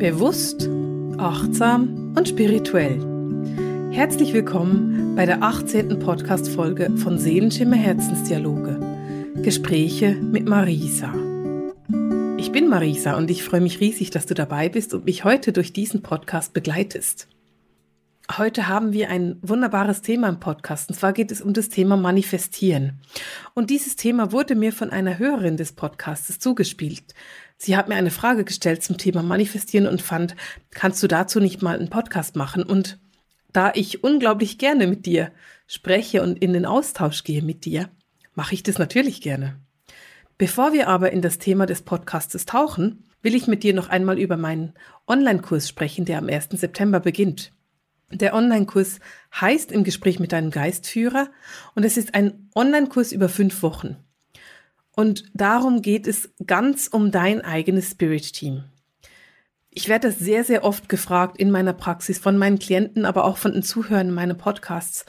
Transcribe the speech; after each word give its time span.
Bewusst, 0.00 0.66
achtsam 1.18 2.14
und 2.16 2.26
spirituell. 2.26 2.98
Herzlich 3.92 4.32
willkommen 4.32 5.14
bei 5.14 5.26
der 5.26 5.42
18. 5.42 5.98
Podcast-Folge 5.98 6.96
von 6.96 7.18
Seelenschimmer 7.18 7.76
Herzensdialoge. 7.76 8.80
Gespräche 9.42 10.14
mit 10.14 10.48
Marisa. 10.48 11.12
Ich 12.38 12.50
bin 12.50 12.68
Marisa 12.68 13.18
und 13.18 13.30
ich 13.30 13.44
freue 13.44 13.60
mich 13.60 13.80
riesig, 13.80 14.08
dass 14.08 14.24
du 14.24 14.32
dabei 14.32 14.70
bist 14.70 14.94
und 14.94 15.04
mich 15.04 15.24
heute 15.24 15.52
durch 15.52 15.74
diesen 15.74 16.00
Podcast 16.00 16.54
begleitest. 16.54 17.28
Heute 18.38 18.68
haben 18.68 18.94
wir 18.94 19.10
ein 19.10 19.36
wunderbares 19.42 20.00
Thema 20.00 20.30
im 20.30 20.40
Podcast 20.40 20.88
und 20.88 20.94
zwar 20.94 21.12
geht 21.12 21.30
es 21.30 21.42
um 21.42 21.52
das 21.52 21.68
Thema 21.68 21.98
Manifestieren. 21.98 23.00
Und 23.52 23.68
dieses 23.68 23.96
Thema 23.96 24.32
wurde 24.32 24.54
mir 24.54 24.72
von 24.72 24.88
einer 24.88 25.18
Hörerin 25.18 25.58
des 25.58 25.72
Podcasts 25.72 26.38
zugespielt. 26.38 27.12
Sie 27.62 27.76
hat 27.76 27.88
mir 27.88 27.96
eine 27.96 28.10
Frage 28.10 28.44
gestellt 28.44 28.82
zum 28.82 28.96
Thema 28.96 29.22
Manifestieren 29.22 29.86
und 29.86 30.00
fand, 30.00 30.34
kannst 30.70 31.02
du 31.02 31.08
dazu 31.08 31.40
nicht 31.40 31.60
mal 31.60 31.78
einen 31.78 31.90
Podcast 31.90 32.34
machen? 32.34 32.62
Und 32.62 32.98
da 33.52 33.70
ich 33.74 34.02
unglaublich 34.02 34.56
gerne 34.56 34.86
mit 34.86 35.04
dir 35.04 35.30
spreche 35.66 36.22
und 36.22 36.38
in 36.38 36.54
den 36.54 36.64
Austausch 36.64 37.22
gehe 37.22 37.42
mit 37.42 37.66
dir, 37.66 37.90
mache 38.34 38.54
ich 38.54 38.62
das 38.62 38.78
natürlich 38.78 39.20
gerne. 39.20 39.60
Bevor 40.38 40.72
wir 40.72 40.88
aber 40.88 41.12
in 41.12 41.20
das 41.20 41.36
Thema 41.36 41.66
des 41.66 41.82
Podcastes 41.82 42.46
tauchen, 42.46 43.04
will 43.20 43.34
ich 43.34 43.46
mit 43.46 43.62
dir 43.62 43.74
noch 43.74 43.90
einmal 43.90 44.18
über 44.18 44.38
meinen 44.38 44.72
Online-Kurs 45.06 45.68
sprechen, 45.68 46.06
der 46.06 46.16
am 46.16 46.30
1. 46.30 46.48
September 46.52 46.98
beginnt. 46.98 47.52
Der 48.10 48.32
Online-Kurs 48.32 49.00
heißt 49.38 49.70
im 49.70 49.84
Gespräch 49.84 50.18
mit 50.18 50.32
deinem 50.32 50.50
Geistführer 50.50 51.28
und 51.74 51.84
es 51.84 51.98
ist 51.98 52.14
ein 52.14 52.48
Online-Kurs 52.54 53.12
über 53.12 53.28
fünf 53.28 53.62
Wochen. 53.62 53.98
Und 55.00 55.24
darum 55.32 55.80
geht 55.80 56.06
es 56.06 56.28
ganz 56.46 56.86
um 56.86 57.10
dein 57.10 57.40
eigenes 57.40 57.92
Spirit-Team. 57.92 58.64
Ich 59.70 59.88
werde 59.88 60.08
das 60.08 60.18
sehr, 60.18 60.44
sehr 60.44 60.62
oft 60.62 60.90
gefragt 60.90 61.38
in 61.38 61.50
meiner 61.50 61.72
Praxis 61.72 62.18
von 62.18 62.36
meinen 62.36 62.58
Klienten, 62.58 63.06
aber 63.06 63.24
auch 63.24 63.38
von 63.38 63.54
den 63.54 63.62
Zuhörern 63.62 64.08
in 64.08 64.14
meinen 64.14 64.36
Podcasts. 64.36 65.06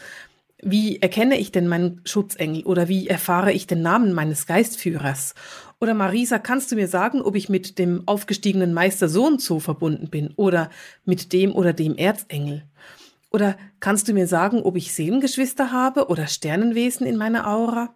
Wie 0.63 1.01
erkenne 1.01 1.37
ich 1.37 1.51
denn 1.51 1.67
meinen 1.67 1.99
Schutzengel 2.05 2.63
oder 2.63 2.87
wie 2.87 3.09
erfahre 3.09 3.51
ich 3.51 3.67
den 3.67 3.81
Namen 3.81 4.13
meines 4.13 4.47
Geistführers? 4.47 5.35
Oder 5.81 5.93
Marisa, 5.93 6.39
kannst 6.39 6.71
du 6.71 6.77
mir 6.77 6.87
sagen, 6.87 7.21
ob 7.21 7.35
ich 7.35 7.49
mit 7.49 7.77
dem 7.77 8.03
aufgestiegenen 8.05 8.73
Meister 8.73 9.09
so 9.09 9.27
und 9.27 9.41
so 9.41 9.59
verbunden 9.59 10.09
bin 10.09 10.31
oder 10.37 10.69
mit 11.03 11.33
dem 11.33 11.53
oder 11.53 11.73
dem 11.73 11.97
Erzengel? 11.97 12.63
Oder 13.29 13.57
kannst 13.81 14.07
du 14.07 14.13
mir 14.13 14.27
sagen, 14.27 14.61
ob 14.61 14.77
ich 14.77 14.93
Seelengeschwister 14.93 15.73
habe 15.73 16.07
oder 16.07 16.27
Sternenwesen 16.27 17.05
in 17.05 17.17
meiner 17.17 17.45
Aura? 17.45 17.93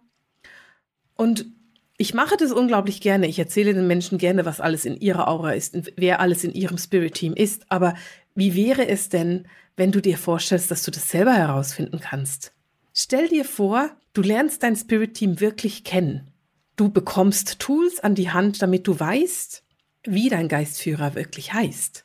Und 1.14 1.55
ich 1.98 2.14
mache 2.14 2.36
das 2.36 2.52
unglaublich 2.52 3.00
gerne. 3.00 3.26
Ich 3.26 3.38
erzähle 3.38 3.72
den 3.72 3.86
Menschen 3.86 4.18
gerne, 4.18 4.44
was 4.44 4.60
alles 4.60 4.84
in 4.84 4.96
ihrer 5.00 5.28
Aura 5.28 5.52
ist 5.52 5.74
und 5.74 5.92
wer 5.96 6.20
alles 6.20 6.44
in 6.44 6.52
ihrem 6.52 6.78
Spirit-Team 6.78 7.34
ist. 7.34 7.64
Aber 7.70 7.94
wie 8.34 8.54
wäre 8.54 8.86
es 8.86 9.08
denn, 9.08 9.48
wenn 9.76 9.92
du 9.92 10.00
dir 10.00 10.18
vorstellst, 10.18 10.70
dass 10.70 10.82
du 10.82 10.90
das 10.90 11.10
selber 11.10 11.34
herausfinden 11.34 12.00
kannst? 12.00 12.52
Stell 12.92 13.28
dir 13.28 13.44
vor, 13.44 13.90
du 14.12 14.22
lernst 14.22 14.62
dein 14.62 14.76
Spirit-Team 14.76 15.40
wirklich 15.40 15.84
kennen. 15.84 16.30
Du 16.76 16.90
bekommst 16.90 17.58
Tools 17.58 18.00
an 18.00 18.14
die 18.14 18.30
Hand, 18.30 18.60
damit 18.60 18.86
du 18.86 18.98
weißt, 18.98 19.62
wie 20.04 20.28
dein 20.28 20.48
Geistführer 20.48 21.14
wirklich 21.14 21.52
heißt, 21.52 22.04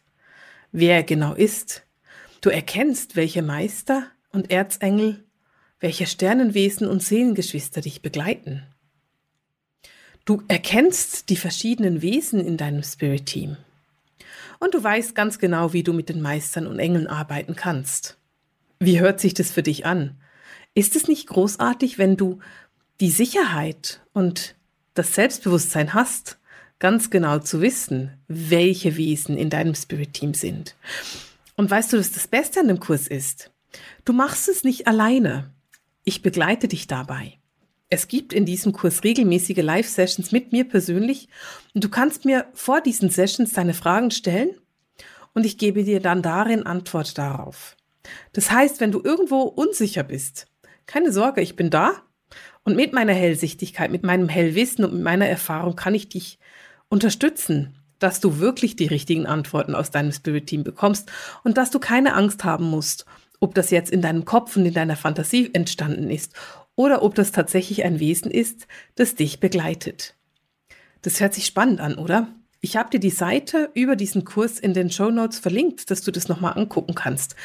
wer 0.72 0.96
er 0.96 1.04
genau 1.04 1.34
ist. 1.34 1.84
Du 2.40 2.50
erkennst, 2.50 3.16
welche 3.16 3.42
Meister 3.42 4.08
und 4.32 4.50
Erzengel, 4.50 5.26
welche 5.80 6.08
Sternenwesen 6.08 6.88
und 6.88 7.04
Seelengeschwister 7.04 7.82
dich 7.82 8.02
begleiten. 8.02 8.64
Du 10.26 10.44
erkennst 10.48 11.30
die 11.30 11.36
verschiedenen 11.36 12.02
Wesen 12.02 12.40
in 12.40 12.58
deinem 12.58 12.84
Spirit-Team. 12.84 13.58
Und 14.60 14.76
du 14.76 14.84
weißt 14.84 15.16
ganz 15.16 15.40
genau, 15.40 15.74
wie 15.74 15.82
du 15.82 15.94
mit 15.94 16.10
den 16.10 16.22
Meistern 16.22 16.68
und 16.68 16.78
Engeln 16.78 17.08
arbeiten 17.08 17.56
kannst. 17.56 18.18
Wie 18.80 19.00
hört 19.00 19.20
sich 19.20 19.34
das 19.34 19.52
für 19.52 19.64
dich 19.64 19.86
an? 19.86 20.16
Ist 20.76 20.96
es 20.96 21.08
nicht 21.08 21.28
großartig, 21.28 21.98
wenn 21.98 22.18
du 22.18 22.40
die 23.00 23.10
Sicherheit 23.10 24.02
und 24.14 24.56
das 24.94 25.16
Selbstbewusstsein 25.16 25.96
hast, 25.96 26.38
ganz 26.78 27.10
genau 27.10 27.40
zu 27.40 27.62
wissen, 27.62 28.12
welche 28.28 28.98
Wesen 28.98 29.38
in 29.38 29.50
deinem 29.50 29.74
Spirit-Team 29.74 30.36
sind? 30.36 30.76
Und 31.56 31.70
weißt 31.70 31.94
du, 31.94 31.98
dass 31.98 32.12
das 32.12 32.28
Beste 32.28 32.60
an 32.60 32.68
dem 32.68 32.80
Kurs 32.80 33.08
ist? 33.08 33.52
Du 34.06 34.14
machst 34.14 34.48
es 34.48 34.64
nicht 34.64 34.88
alleine. 34.88 35.52
Ich 36.04 36.22
begleite 36.22 36.68
dich 36.68 36.88
dabei. 36.88 37.41
Es 37.94 38.08
gibt 38.08 38.32
in 38.32 38.46
diesem 38.46 38.72
Kurs 38.72 39.04
regelmäßige 39.04 39.58
Live-Sessions 39.58 40.32
mit 40.32 40.54
mir 40.54 40.64
persönlich 40.64 41.28
und 41.74 41.84
du 41.84 41.90
kannst 41.90 42.24
mir 42.24 42.46
vor 42.54 42.80
diesen 42.80 43.10
Sessions 43.10 43.52
deine 43.52 43.74
Fragen 43.74 44.12
stellen 44.12 44.56
und 45.34 45.46
ich 45.46 45.58
gebe 45.58 45.84
dir 45.84 46.00
dann 46.00 46.22
darin 46.22 46.66
Antwort 46.66 47.18
darauf. 47.18 47.76
Das 48.32 48.50
heißt, 48.50 48.80
wenn 48.80 48.94
du 48.94 49.02
irgendwo 49.04 49.42
unsicher 49.42 50.04
bist, 50.04 50.48
keine 50.86 51.12
Sorge, 51.12 51.42
ich 51.42 51.58
bin 51.58 51.70
da 51.70 51.92
und 52.64 52.78
mit 52.78 52.94
meiner 52.94 53.14
Hellsichtigkeit, 53.14 53.92
mit 53.92 54.04
meinem 54.04 54.30
Hellwissen 54.30 54.86
und 54.86 54.94
mit 54.94 55.04
meiner 55.04 55.28
Erfahrung 55.28 55.76
kann 55.76 55.94
ich 55.94 56.08
dich 56.08 56.40
unterstützen, 56.88 57.76
dass 58.00 58.22
du 58.22 58.40
wirklich 58.40 58.78
die 58.78 58.88
richtigen 58.88 59.26
Antworten 59.26 59.76
aus 59.76 59.92
deinem 59.92 60.14
Spirit 60.14 60.48
Team 60.48 60.64
bekommst 60.64 61.12
und 61.44 61.58
dass 61.58 61.72
du 61.72 61.80
keine 61.80 62.14
Angst 62.14 62.46
haben 62.46 62.70
musst, 62.70 63.06
ob 63.42 63.54
das 63.54 63.70
jetzt 63.70 63.92
in 63.92 64.02
deinem 64.02 64.24
Kopf 64.24 64.56
und 64.56 64.66
in 64.66 64.74
deiner 64.74 64.96
Fantasie 64.96 65.50
entstanden 65.54 66.10
ist 66.10 66.34
oder 66.82 67.04
ob 67.04 67.14
das 67.14 67.32
tatsächlich 67.32 67.84
ein 67.84 68.00
Wesen 68.00 68.32
ist, 68.32 68.68
das 68.96 69.14
dich 69.14 69.40
begleitet. 69.40 70.16
Das 71.04 71.20
hört 71.20 71.36
sich 71.36 71.46
spannend 71.46 71.80
an, 71.80 71.94
oder? 71.96 72.28
Ich 72.60 72.76
habe 72.76 72.90
dir 72.90 73.00
die 73.00 73.12
Seite 73.12 73.70
über 73.76 73.96
diesen 73.96 74.26
Kurs 74.26 74.60
in 74.60 74.74
den 74.74 74.90
Show 74.90 75.12
Notes 75.12 75.38
verlinkt, 75.38 75.92
dass 75.92 76.02
du 76.02 76.12
das 76.12 76.28
nochmal 76.28 76.58
angucken 76.58 76.96
kannst. 76.96 77.36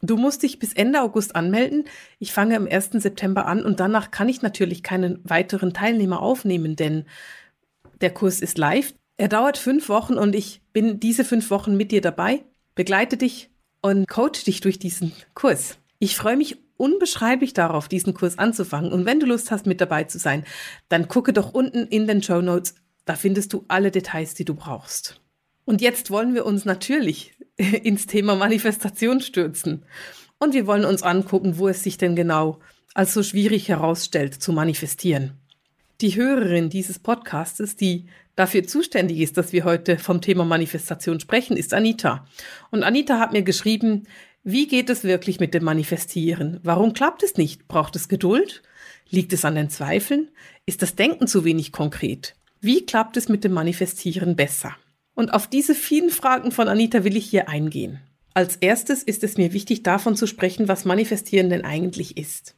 Du 0.00 0.16
musst 0.16 0.42
dich 0.42 0.58
bis 0.58 0.72
Ende 0.72 1.02
August 1.02 1.36
anmelden. 1.36 1.84
Ich 2.18 2.32
fange 2.32 2.56
am 2.56 2.66
1. 2.66 2.92
September 2.92 3.46
an 3.46 3.66
und 3.66 3.80
danach 3.80 4.10
kann 4.10 4.30
ich 4.30 4.40
natürlich 4.40 4.82
keinen 4.82 5.20
weiteren 5.24 5.74
Teilnehmer 5.74 6.22
aufnehmen, 6.22 6.74
denn 6.74 7.04
der 8.00 8.14
Kurs 8.14 8.40
ist 8.40 8.56
live. 8.56 8.94
Er 9.18 9.28
dauert 9.28 9.58
fünf 9.58 9.90
Wochen 9.90 10.14
und 10.14 10.34
ich 10.34 10.62
bin 10.72 11.00
diese 11.00 11.24
fünf 11.24 11.50
Wochen 11.50 11.76
mit 11.76 11.92
dir 11.92 12.00
dabei, 12.00 12.44
begleite 12.74 13.18
dich 13.18 13.50
und 13.82 14.08
coach 14.08 14.44
dich 14.44 14.62
durch 14.62 14.78
diesen 14.78 15.12
Kurs. 15.34 15.78
Ich 15.98 16.16
freue 16.16 16.38
mich 16.38 16.58
unbeschreiblich 16.76 17.52
darauf, 17.52 17.88
diesen 17.88 18.14
Kurs 18.14 18.38
anzufangen. 18.38 18.92
Und 18.92 19.04
wenn 19.04 19.20
du 19.20 19.26
Lust 19.26 19.50
hast, 19.50 19.66
mit 19.66 19.80
dabei 19.80 20.04
zu 20.04 20.18
sein, 20.18 20.44
dann 20.88 21.08
gucke 21.08 21.32
doch 21.32 21.52
unten 21.52 21.86
in 21.86 22.06
den 22.06 22.22
Show 22.22 22.40
Notes. 22.40 22.74
Da 23.04 23.14
findest 23.14 23.52
du 23.52 23.64
alle 23.68 23.90
Details, 23.90 24.34
die 24.34 24.44
du 24.44 24.54
brauchst. 24.54 25.20
Und 25.64 25.80
jetzt 25.80 26.10
wollen 26.10 26.34
wir 26.34 26.46
uns 26.46 26.64
natürlich 26.64 27.34
ins 27.56 28.06
Thema 28.06 28.36
Manifestation 28.36 29.20
stürzen. 29.20 29.84
Und 30.38 30.54
wir 30.54 30.66
wollen 30.66 30.84
uns 30.84 31.02
angucken, 31.02 31.58
wo 31.58 31.68
es 31.68 31.82
sich 31.82 31.98
denn 31.98 32.16
genau 32.16 32.60
als 32.94 33.12
so 33.12 33.22
schwierig 33.22 33.68
herausstellt 33.68 34.34
zu 34.34 34.52
manifestieren. 34.52 35.32
Die 36.00 36.14
Hörerin 36.14 36.70
dieses 36.70 36.98
Podcastes, 36.98 37.76
die 37.76 38.06
dafür 38.36 38.64
zuständig 38.66 39.18
ist, 39.18 39.38
dass 39.38 39.52
wir 39.52 39.64
heute 39.64 39.98
vom 39.98 40.20
Thema 40.20 40.44
Manifestation 40.44 41.20
sprechen, 41.20 41.56
ist 41.56 41.72
Anita. 41.74 42.26
Und 42.70 42.84
Anita 42.84 43.18
hat 43.18 43.32
mir 43.32 43.42
geschrieben, 43.42 44.04
wie 44.48 44.68
geht 44.68 44.90
es 44.90 45.02
wirklich 45.02 45.40
mit 45.40 45.54
dem 45.54 45.64
Manifestieren? 45.64 46.60
Warum 46.62 46.92
klappt 46.92 47.24
es 47.24 47.36
nicht? 47.36 47.66
Braucht 47.66 47.96
es 47.96 48.06
Geduld? 48.06 48.62
Liegt 49.10 49.32
es 49.32 49.44
an 49.44 49.56
den 49.56 49.70
Zweifeln? 49.70 50.30
Ist 50.66 50.82
das 50.82 50.94
Denken 50.94 51.26
zu 51.26 51.44
wenig 51.44 51.72
konkret? 51.72 52.36
Wie 52.60 52.86
klappt 52.86 53.16
es 53.16 53.28
mit 53.28 53.42
dem 53.42 53.52
Manifestieren 53.52 54.36
besser? 54.36 54.76
Und 55.14 55.34
auf 55.34 55.48
diese 55.48 55.74
vielen 55.74 56.10
Fragen 56.10 56.52
von 56.52 56.68
Anita 56.68 57.02
will 57.02 57.16
ich 57.16 57.28
hier 57.28 57.48
eingehen. 57.48 57.98
Als 58.34 58.54
erstes 58.54 59.02
ist 59.02 59.24
es 59.24 59.36
mir 59.36 59.52
wichtig, 59.52 59.82
davon 59.82 60.14
zu 60.14 60.28
sprechen, 60.28 60.68
was 60.68 60.84
Manifestieren 60.84 61.50
denn 61.50 61.64
eigentlich 61.64 62.16
ist. 62.16 62.54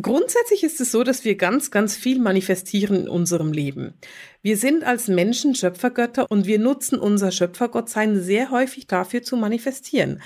Grundsätzlich 0.00 0.62
ist 0.62 0.80
es 0.80 0.92
so, 0.92 1.02
dass 1.02 1.24
wir 1.24 1.34
ganz, 1.34 1.72
ganz 1.72 1.96
viel 1.96 2.20
manifestieren 2.20 3.00
in 3.00 3.08
unserem 3.08 3.52
Leben. 3.52 3.94
Wir 4.42 4.56
sind 4.56 4.84
als 4.84 5.08
Menschen 5.08 5.56
Schöpfergötter 5.56 6.30
und 6.30 6.46
wir 6.46 6.60
nutzen 6.60 7.00
unser 7.00 7.32
Schöpfergottsein 7.32 8.20
sehr 8.20 8.52
häufig 8.52 8.86
dafür 8.86 9.24
zu 9.24 9.36
manifestieren. 9.36 10.22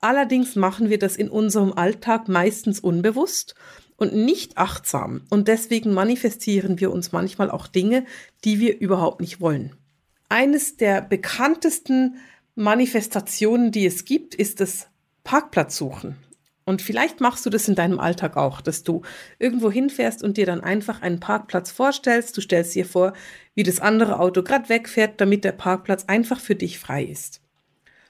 Allerdings 0.00 0.56
machen 0.56 0.90
wir 0.90 0.98
das 0.98 1.16
in 1.16 1.28
unserem 1.28 1.72
Alltag 1.72 2.28
meistens 2.28 2.80
unbewusst 2.80 3.54
und 3.96 4.14
nicht 4.14 4.58
achtsam. 4.58 5.22
Und 5.30 5.48
deswegen 5.48 5.92
manifestieren 5.92 6.80
wir 6.80 6.92
uns 6.92 7.12
manchmal 7.12 7.50
auch 7.50 7.66
Dinge, 7.66 8.04
die 8.44 8.60
wir 8.60 8.78
überhaupt 8.78 9.20
nicht 9.20 9.40
wollen. 9.40 9.74
Eines 10.28 10.76
der 10.76 11.00
bekanntesten 11.00 12.16
Manifestationen, 12.54 13.70
die 13.70 13.86
es 13.86 14.04
gibt, 14.04 14.34
ist 14.34 14.60
das 14.60 14.88
Parkplatzsuchen. 15.24 16.16
Und 16.64 16.82
vielleicht 16.82 17.20
machst 17.20 17.46
du 17.46 17.50
das 17.50 17.68
in 17.68 17.76
deinem 17.76 18.00
Alltag 18.00 18.36
auch, 18.36 18.60
dass 18.60 18.82
du 18.82 19.02
irgendwo 19.38 19.70
hinfährst 19.70 20.24
und 20.24 20.36
dir 20.36 20.46
dann 20.46 20.60
einfach 20.60 21.00
einen 21.00 21.20
Parkplatz 21.20 21.70
vorstellst. 21.70 22.36
Du 22.36 22.40
stellst 22.40 22.74
dir 22.74 22.84
vor, 22.84 23.12
wie 23.54 23.62
das 23.62 23.78
andere 23.78 24.18
Auto 24.18 24.42
gerade 24.42 24.68
wegfährt, 24.68 25.20
damit 25.20 25.44
der 25.44 25.52
Parkplatz 25.52 26.06
einfach 26.06 26.40
für 26.40 26.56
dich 26.56 26.80
frei 26.80 27.04
ist. 27.04 27.40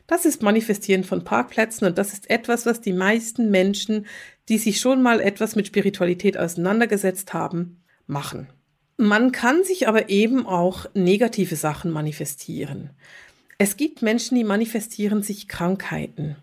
Das 0.07 0.25
ist 0.25 0.43
Manifestieren 0.43 1.05
von 1.05 1.25
Parkplätzen 1.25 1.87
und 1.87 1.99
das 1.99 2.13
ist 2.13 2.31
etwas, 2.31 2.67
was 2.67 2.81
die 2.81 2.93
meisten 2.93 3.51
Menschen, 3.51 4.07
die 4.49 4.59
sich 4.59 4.79
schon 4.79 5.03
mal 5.03 5.21
etwas 5.21 5.57
mit 5.57 5.67
Spiritualität 5.67 6.39
auseinandergesetzt 6.39 7.35
haben, 7.35 7.83
machen. 8.07 8.49
Man 8.97 9.33
kann 9.33 9.65
sich 9.65 9.89
aber 9.89 10.09
eben 10.09 10.47
auch 10.47 10.87
negative 10.95 11.57
Sachen 11.57 11.91
manifestieren. 11.91 12.91
Es 13.59 13.77
gibt 13.77 14.03
Menschen, 14.03 14.37
die 14.37 14.45
manifestieren 14.45 15.23
sich 15.23 15.49
Krankheiten. 15.49 16.37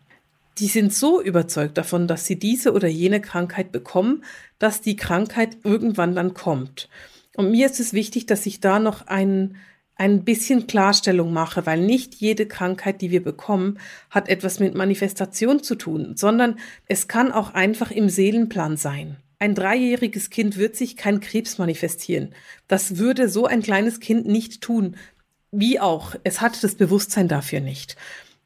Die 0.60 0.68
sind 0.68 0.94
so 0.94 1.22
überzeugt 1.22 1.78
davon, 1.78 2.08
dass 2.08 2.26
sie 2.26 2.38
diese 2.38 2.74
oder 2.74 2.88
jene 2.88 3.22
Krankheit 3.22 3.72
bekommen, 3.72 4.24
dass 4.60 4.82
die 4.82 4.96
Krankheit 4.96 5.58
irgendwann 5.64 6.16
dann 6.16 6.34
kommt. 6.34 6.90
Und 7.36 7.50
mir 7.50 7.66
ist 7.66 7.80
es 7.80 7.94
wichtig, 7.94 8.28
dass 8.28 8.46
ich 8.46 8.60
da 8.60 8.78
noch 8.78 9.08
ein, 9.08 9.56
ein 9.96 10.24
bisschen 10.24 10.68
Klarstellung 10.68 11.34
mache, 11.34 11.66
weil 11.66 11.82
nicht 11.82 12.16
jede 12.16 12.48
Krankheit, 12.48 13.02
die 13.02 13.12
wir 13.12 13.24
bekommen, 13.24 13.80
hat 14.10 14.28
etwas 14.28 14.60
mit 14.60 14.76
Manifestation 14.76 15.62
zu 15.62 15.76
tun, 15.76 16.16
sondern 16.16 16.58
es 16.88 17.08
kann 17.08 17.32
auch 17.32 17.54
einfach 17.54 17.92
im 17.92 18.10
Seelenplan 18.10 18.78
sein. 18.78 19.18
Ein 19.40 19.56
dreijähriges 19.56 20.30
Kind 20.30 20.58
wird 20.58 20.76
sich 20.76 20.96
kein 20.96 21.20
Krebs 21.20 21.58
manifestieren. 21.58 22.34
Das 22.68 22.98
würde 22.98 23.30
so 23.30 23.46
ein 23.46 23.62
kleines 23.62 24.00
Kind 24.00 24.26
nicht 24.26 24.62
tun. 24.62 24.96
Wie 25.52 25.80
auch, 25.80 26.16
es 26.24 26.42
hat 26.42 26.64
das 26.64 26.76
Bewusstsein 26.76 27.28
dafür 27.28 27.60
nicht. 27.60 27.96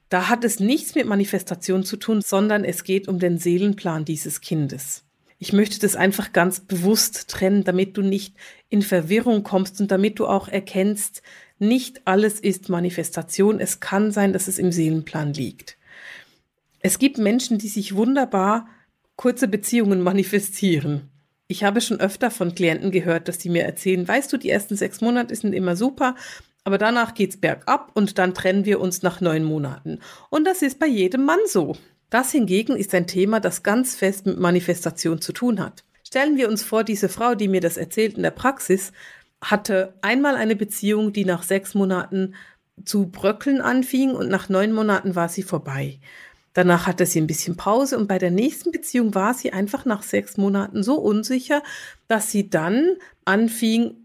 Da 0.09 0.29
hat 0.29 0.44
es 0.44 0.59
nichts 0.59 0.95
mit 0.95 1.05
Manifestation 1.05 1.83
zu 1.83 1.97
tun, 1.97 2.21
sondern 2.21 2.63
es 2.63 2.83
geht 2.83 3.07
um 3.07 3.19
den 3.19 3.38
Seelenplan 3.38 4.05
dieses 4.05 4.41
Kindes. 4.41 5.06
Ich 5.39 5.53
möchte 5.53 5.79
das 5.79 5.95
einfach 5.95 6.33
ganz 6.33 6.61
bewusst 6.61 7.29
trennen, 7.29 7.63
damit 7.63 7.95
du 7.95 8.01
nicht 8.01 8.35
in 8.69 8.81
Verwirrung 8.81 9.43
kommst 9.43 9.79
und 9.79 9.91
damit 9.91 10.19
du 10.19 10.27
auch 10.27 10.47
erkennst, 10.47 11.21
nicht 11.59 12.01
alles 12.05 12.39
ist 12.39 12.69
Manifestation. 12.69 13.59
Es 13.59 13.79
kann 13.79 14.11
sein, 14.11 14.33
dass 14.33 14.47
es 14.47 14.57
im 14.57 14.71
Seelenplan 14.71 15.33
liegt. 15.33 15.77
Es 16.79 16.99
gibt 16.99 17.17
Menschen, 17.17 17.57
die 17.57 17.67
sich 17.67 17.95
wunderbar 17.95 18.67
kurze 19.15 19.47
Beziehungen 19.47 20.01
manifestieren. 20.03 21.09
Ich 21.47 21.63
habe 21.63 21.81
schon 21.81 21.99
öfter 21.99 22.29
von 22.29 22.55
Klienten 22.55 22.91
gehört, 22.91 23.27
dass 23.27 23.37
die 23.37 23.49
mir 23.49 23.63
erzählen, 23.63 24.07
weißt 24.07 24.33
du, 24.33 24.37
die 24.37 24.49
ersten 24.49 24.75
sechs 24.75 25.01
Monate 25.01 25.33
sind 25.33 25.53
immer 25.53 25.77
super, 25.77 26.15
aber 26.65 26.77
danach 26.77 27.13
geht's 27.13 27.37
bergab 27.37 27.91
und 27.93 28.17
dann 28.17 28.33
trennen 28.33 28.65
wir 28.65 28.81
uns 28.81 29.01
nach 29.01 29.21
neun 29.21 29.45
Monaten. 29.45 29.99
Und 30.29 30.45
das 30.45 30.61
ist 30.61 30.79
bei 30.79 30.87
jedem 30.87 31.23
Mann 31.23 31.39
so. 31.45 31.77
Das 32.09 32.31
hingegen 32.31 32.75
ist 32.75 32.94
ein 32.94 33.07
Thema, 33.07 33.39
das 33.39 33.63
ganz 33.63 33.95
fest 33.95 34.25
mit 34.25 34.39
Manifestation 34.39 35.21
zu 35.21 35.33
tun 35.33 35.59
hat. 35.59 35.83
Stellen 36.04 36.38
wir 36.38 36.48
uns 36.48 36.63
vor, 36.63 36.83
diese 36.83 37.09
Frau, 37.09 37.36
die 37.36 37.50
mir 37.50 37.59
das 37.59 37.75
erzählt 37.75 38.15
in 38.15 38.24
der 38.24 38.31
Praxis, 38.31 38.94
hatte 39.42 39.94
einmal 40.01 40.36
eine 40.36 40.56
Beziehung, 40.56 41.12
die 41.12 41.25
nach 41.25 41.44
sechs 41.44 41.74
Monaten 41.74 42.36
zu 42.86 43.07
bröckeln 43.07 43.59
anfing 43.59 44.12
und 44.12 44.30
nach 44.30 44.50
neun 44.50 44.71
Monaten 44.71 45.15
war 45.15 45.30
sie 45.30 45.44
vorbei. 45.44 46.00
Danach 46.54 46.88
hatte 46.88 47.06
sie 47.06 47.21
ein 47.21 47.27
bisschen 47.27 47.56
Pause 47.56 47.98
und 47.98 48.07
bei 48.07 48.18
der 48.18 48.31
nächsten 48.31 48.71
Beziehung 48.71 49.13
war 49.13 49.33
sie 49.33 49.54
einfach 49.54 49.86
nach 49.86 50.01
sechs 50.01 50.38
Monaten 50.38 50.81
so 50.83 50.95
unsicher, 50.95 51.62
dass 52.07 52.31
sie 52.31 52.50
dann 52.50 52.95
anfing, 53.25 53.95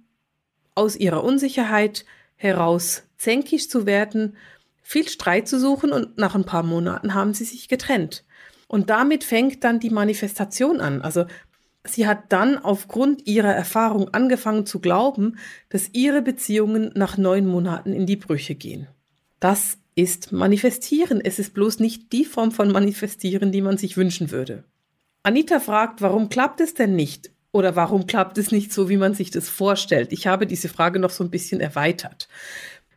aus 0.75 0.97
ihrer 0.97 1.23
Unsicherheit 1.23 2.05
heraus 2.35 3.05
zänkisch 3.17 3.69
zu 3.69 3.87
werden, 3.87 4.37
viel 4.83 5.09
Streit 5.09 5.49
zu 5.49 5.59
suchen 5.59 5.93
und 5.93 6.19
nach 6.19 6.35
ein 6.35 6.45
paar 6.45 6.63
Monaten 6.63 7.15
haben 7.15 7.35
sie 7.35 7.45
sich 7.45 7.69
getrennt. 7.69 8.25
Und 8.69 8.91
damit 8.91 9.25
fängt 9.25 9.65
dann 9.65 9.81
die 9.81 9.91
Manifestation 9.91 10.81
an. 10.81 11.03
Also 11.03 11.27
sie 11.85 12.07
hat 12.07 12.33
dann 12.33 12.59
aufgrund 12.59 13.27
ihrer 13.27 13.53
Erfahrung 13.53 14.09
angefangen 14.15 14.67
zu 14.67 14.81
glauben, 14.81 15.39
dass 15.69 15.91
ihre 15.93 16.23
Beziehungen 16.23 16.91
nach 16.95 17.17
neun 17.17 17.47
Monaten 17.47 17.93
in 17.93 18.07
die 18.07 18.17
Brüche 18.17 18.55
gehen. 18.55 18.89
Das 19.41 19.79
ist 19.95 20.33
manifestieren. 20.33 21.21
Es 21.21 21.39
ist 21.39 21.55
bloß 21.55 21.81
nicht 21.81 22.13
die 22.13 22.25
Form 22.25 22.51
von 22.51 22.71
manifestieren, 22.71 23.53
die 23.53 23.61
man 23.61 23.77
sich 23.77 23.97
wünschen 23.97 24.31
würde. 24.31 24.65
Anita 25.23 25.61
fragt, 25.61 26.01
warum 26.01 26.29
klappt 26.29 26.61
es 26.61 26.75
denn 26.75 26.97
nicht? 26.97 27.31
Oder 27.53 27.77
warum 27.77 28.07
klappt 28.07 28.39
es 28.39 28.51
nicht 28.51 28.73
so, 28.73 28.89
wie 28.89 28.97
man 28.97 29.13
sich 29.13 29.31
das 29.31 29.51
vorstellt? 29.51 30.13
Ich 30.13 30.27
habe 30.27 30.47
diese 30.47 30.71
Frage 30.71 30.99
noch 30.99 31.11
so 31.11 31.23
ein 31.23 31.31
bisschen 31.31 31.61
erweitert. 31.61 32.29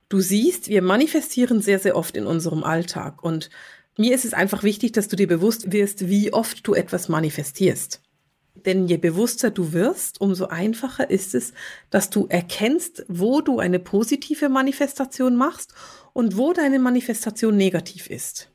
Du 0.07 0.19
siehst, 0.19 0.67
wir 0.67 0.81
manifestieren 0.81 1.61
sehr, 1.61 1.79
sehr 1.79 1.95
oft 1.95 2.15
in 2.15 2.27
unserem 2.27 2.63
Alltag. 2.63 3.23
Und 3.23 3.49
mir 3.97 4.13
ist 4.13 4.25
es 4.25 4.33
einfach 4.33 4.63
wichtig, 4.63 4.91
dass 4.91 5.07
du 5.07 5.15
dir 5.15 5.27
bewusst 5.27 5.71
wirst, 5.71 6.07
wie 6.07 6.31
oft 6.31 6.65
du 6.67 6.73
etwas 6.73 7.09
manifestierst. 7.09 8.01
Denn 8.65 8.87
je 8.87 8.97
bewusster 8.97 9.51
du 9.51 9.73
wirst, 9.73 10.21
umso 10.21 10.47
einfacher 10.47 11.09
ist 11.09 11.35
es, 11.35 11.53
dass 11.89 12.09
du 12.09 12.27
erkennst, 12.27 13.05
wo 13.07 13.41
du 13.41 13.59
eine 13.59 13.79
positive 13.79 14.49
Manifestation 14.49 15.35
machst 15.35 15.73
und 16.13 16.37
wo 16.37 16.53
deine 16.53 16.79
Manifestation 16.79 17.57
negativ 17.57 18.09
ist. 18.09 18.51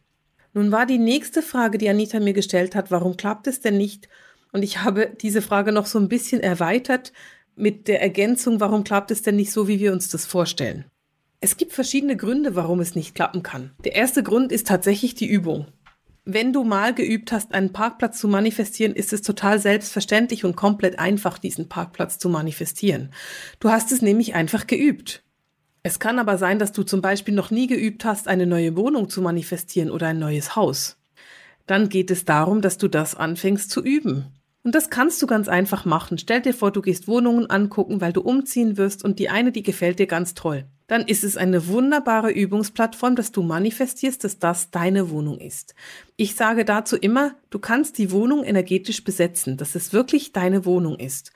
Nun 0.52 0.72
war 0.72 0.86
die 0.86 0.98
nächste 0.98 1.42
Frage, 1.42 1.78
die 1.78 1.88
Anita 1.88 2.18
mir 2.18 2.32
gestellt 2.32 2.74
hat, 2.74 2.90
warum 2.90 3.16
klappt 3.16 3.46
es 3.46 3.60
denn 3.60 3.76
nicht? 3.76 4.08
Und 4.52 4.62
ich 4.62 4.82
habe 4.82 5.12
diese 5.20 5.42
Frage 5.42 5.70
noch 5.70 5.86
so 5.86 5.98
ein 5.98 6.08
bisschen 6.08 6.40
erweitert 6.40 7.12
mit 7.54 7.86
der 7.86 8.02
Ergänzung, 8.02 8.58
warum 8.58 8.82
klappt 8.84 9.10
es 9.10 9.22
denn 9.22 9.36
nicht 9.36 9.52
so, 9.52 9.68
wie 9.68 9.78
wir 9.78 9.92
uns 9.92 10.08
das 10.08 10.26
vorstellen? 10.26 10.89
Es 11.42 11.56
gibt 11.56 11.72
verschiedene 11.72 12.18
Gründe, 12.18 12.54
warum 12.54 12.80
es 12.80 12.94
nicht 12.94 13.14
klappen 13.14 13.42
kann. 13.42 13.70
Der 13.84 13.94
erste 13.94 14.22
Grund 14.22 14.52
ist 14.52 14.66
tatsächlich 14.66 15.14
die 15.14 15.26
Übung. 15.26 15.66
Wenn 16.26 16.52
du 16.52 16.64
mal 16.64 16.94
geübt 16.94 17.32
hast, 17.32 17.54
einen 17.54 17.72
Parkplatz 17.72 18.18
zu 18.18 18.28
manifestieren, 18.28 18.94
ist 18.94 19.14
es 19.14 19.22
total 19.22 19.58
selbstverständlich 19.58 20.44
und 20.44 20.54
komplett 20.54 20.98
einfach, 20.98 21.38
diesen 21.38 21.70
Parkplatz 21.70 22.18
zu 22.18 22.28
manifestieren. 22.28 23.10
Du 23.58 23.70
hast 23.70 23.90
es 23.90 24.02
nämlich 24.02 24.34
einfach 24.34 24.66
geübt. 24.66 25.24
Es 25.82 25.98
kann 25.98 26.18
aber 26.18 26.36
sein, 26.36 26.58
dass 26.58 26.72
du 26.72 26.82
zum 26.82 27.00
Beispiel 27.00 27.34
noch 27.34 27.50
nie 27.50 27.66
geübt 27.66 28.04
hast, 28.04 28.28
eine 28.28 28.46
neue 28.46 28.76
Wohnung 28.76 29.08
zu 29.08 29.22
manifestieren 29.22 29.90
oder 29.90 30.08
ein 30.08 30.18
neues 30.18 30.56
Haus. 30.56 30.98
Dann 31.66 31.88
geht 31.88 32.10
es 32.10 32.26
darum, 32.26 32.60
dass 32.60 32.76
du 32.76 32.86
das 32.86 33.14
anfängst 33.14 33.70
zu 33.70 33.82
üben. 33.82 34.26
Und 34.62 34.74
das 34.74 34.90
kannst 34.90 35.22
du 35.22 35.26
ganz 35.26 35.48
einfach 35.48 35.86
machen. 35.86 36.18
Stell 36.18 36.42
dir 36.42 36.52
vor, 36.52 36.70
du 36.70 36.82
gehst 36.82 37.08
Wohnungen 37.08 37.48
angucken, 37.48 38.02
weil 38.02 38.12
du 38.12 38.20
umziehen 38.20 38.76
wirst 38.76 39.02
und 39.02 39.18
die 39.18 39.30
eine, 39.30 39.52
die 39.52 39.62
gefällt 39.62 39.98
dir 39.98 40.06
ganz 40.06 40.34
toll. 40.34 40.66
Dann 40.90 41.02
ist 41.02 41.22
es 41.22 41.36
eine 41.36 41.68
wunderbare 41.68 42.32
Übungsplattform, 42.32 43.14
dass 43.14 43.30
du 43.30 43.44
manifestierst, 43.44 44.24
dass 44.24 44.40
das 44.40 44.72
deine 44.72 45.10
Wohnung 45.10 45.38
ist. 45.38 45.76
Ich 46.16 46.34
sage 46.34 46.64
dazu 46.64 46.96
immer, 46.96 47.36
du 47.50 47.60
kannst 47.60 47.96
die 47.96 48.10
Wohnung 48.10 48.42
energetisch 48.42 49.04
besetzen, 49.04 49.56
dass 49.56 49.76
es 49.76 49.92
wirklich 49.92 50.32
deine 50.32 50.64
Wohnung 50.64 50.98
ist. 50.98 51.30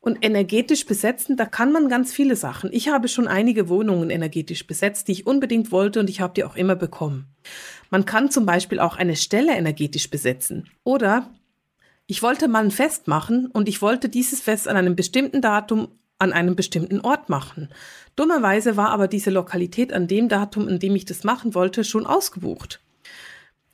Und 0.00 0.24
energetisch 0.24 0.86
besetzen, 0.86 1.36
da 1.36 1.46
kann 1.46 1.70
man 1.70 1.88
ganz 1.88 2.12
viele 2.12 2.34
Sachen. 2.34 2.70
Ich 2.72 2.88
habe 2.88 3.06
schon 3.06 3.28
einige 3.28 3.68
Wohnungen 3.68 4.10
energetisch 4.10 4.66
besetzt, 4.66 5.06
die 5.06 5.12
ich 5.12 5.26
unbedingt 5.28 5.70
wollte 5.70 6.00
und 6.00 6.10
ich 6.10 6.20
habe 6.20 6.34
die 6.34 6.42
auch 6.42 6.56
immer 6.56 6.74
bekommen. 6.74 7.28
Man 7.90 8.06
kann 8.06 8.32
zum 8.32 8.44
Beispiel 8.44 8.80
auch 8.80 8.96
eine 8.96 9.14
Stelle 9.14 9.54
energetisch 9.54 10.10
besetzen. 10.10 10.68
Oder 10.82 11.30
ich 12.08 12.24
wollte 12.24 12.48
mal 12.48 12.64
ein 12.64 12.72
Fest 12.72 13.06
machen 13.06 13.46
und 13.52 13.68
ich 13.68 13.82
wollte 13.82 14.08
dieses 14.08 14.40
Fest 14.40 14.66
an 14.66 14.76
einem 14.76 14.96
bestimmten 14.96 15.42
Datum 15.42 15.90
an 16.18 16.32
einem 16.32 16.56
bestimmten 16.56 17.00
Ort 17.00 17.28
machen. 17.28 17.68
Dummerweise 18.16 18.76
war 18.76 18.90
aber 18.90 19.08
diese 19.08 19.30
Lokalität 19.30 19.92
an 19.92 20.06
dem 20.06 20.28
Datum, 20.28 20.68
an 20.68 20.78
dem 20.78 20.96
ich 20.96 21.04
das 21.04 21.24
machen 21.24 21.54
wollte, 21.54 21.84
schon 21.84 22.06
ausgebucht. 22.06 22.80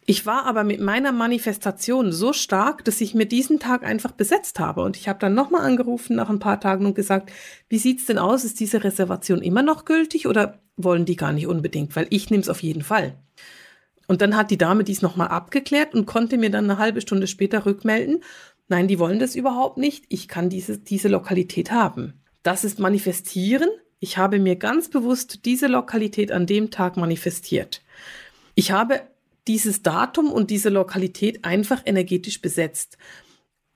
Ich 0.04 0.26
war 0.26 0.46
aber 0.46 0.64
mit 0.64 0.80
meiner 0.80 1.12
Manifestation 1.12 2.10
so 2.10 2.32
stark, 2.32 2.84
dass 2.84 3.00
ich 3.00 3.14
mir 3.14 3.26
diesen 3.26 3.60
Tag 3.60 3.84
einfach 3.84 4.10
besetzt 4.10 4.58
habe. 4.58 4.82
Und 4.82 4.96
ich 4.96 5.08
habe 5.08 5.20
dann 5.20 5.34
nochmal 5.34 5.64
angerufen 5.64 6.16
nach 6.16 6.28
ein 6.28 6.40
paar 6.40 6.58
Tagen 6.58 6.86
und 6.86 6.94
gesagt, 6.94 7.30
wie 7.68 7.78
sieht's 7.78 8.06
denn 8.06 8.18
aus? 8.18 8.42
Ist 8.42 8.58
diese 8.58 8.82
Reservation 8.82 9.42
immer 9.42 9.62
noch 9.62 9.84
gültig 9.84 10.26
oder 10.26 10.58
wollen 10.76 11.04
die 11.04 11.14
gar 11.14 11.32
nicht 11.32 11.46
unbedingt? 11.46 11.94
Weil 11.94 12.08
ich 12.10 12.30
nehme 12.30 12.42
es 12.42 12.48
auf 12.48 12.64
jeden 12.64 12.82
Fall. 12.82 13.14
Und 14.08 14.22
dann 14.22 14.36
hat 14.36 14.50
die 14.50 14.58
Dame 14.58 14.82
dies 14.82 15.02
nochmal 15.02 15.28
abgeklärt 15.28 15.94
und 15.94 16.06
konnte 16.06 16.36
mir 16.36 16.50
dann 16.50 16.68
eine 16.68 16.78
halbe 16.78 17.00
Stunde 17.00 17.28
später 17.28 17.64
rückmelden, 17.64 18.24
nein, 18.66 18.88
die 18.88 18.98
wollen 18.98 19.20
das 19.20 19.36
überhaupt 19.36 19.78
nicht. 19.78 20.06
Ich 20.08 20.26
kann 20.26 20.50
diese, 20.50 20.78
diese 20.78 21.08
Lokalität 21.08 21.70
haben. 21.70 22.21
Das 22.42 22.64
ist 22.64 22.78
manifestieren. 22.78 23.68
Ich 24.00 24.18
habe 24.18 24.38
mir 24.38 24.56
ganz 24.56 24.88
bewusst 24.88 25.44
diese 25.44 25.68
Lokalität 25.68 26.32
an 26.32 26.46
dem 26.46 26.70
Tag 26.70 26.96
manifestiert. 26.96 27.82
Ich 28.54 28.72
habe 28.72 29.02
dieses 29.46 29.82
Datum 29.82 30.30
und 30.30 30.50
diese 30.50 30.68
Lokalität 30.68 31.44
einfach 31.44 31.82
energetisch 31.84 32.40
besetzt. 32.40 32.98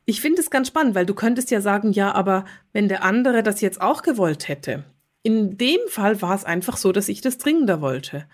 Ich 0.04 0.20
finde 0.20 0.40
es 0.40 0.50
ganz 0.50 0.68
spannend, 0.68 0.94
weil 0.94 1.06
du 1.06 1.14
könntest 1.14 1.50
ja 1.50 1.60
sagen, 1.60 1.92
ja, 1.92 2.12
aber 2.12 2.44
wenn 2.72 2.88
der 2.88 3.02
andere 3.02 3.42
das 3.42 3.60
jetzt 3.60 3.80
auch 3.80 4.02
gewollt 4.02 4.48
hätte. 4.48 4.84
In 5.22 5.58
dem 5.58 5.80
Fall 5.88 6.22
war 6.22 6.36
es 6.36 6.44
einfach 6.44 6.76
so, 6.76 6.92
dass 6.92 7.08
ich 7.08 7.20
das 7.20 7.38
dringender 7.38 7.80
wollte. 7.80 8.26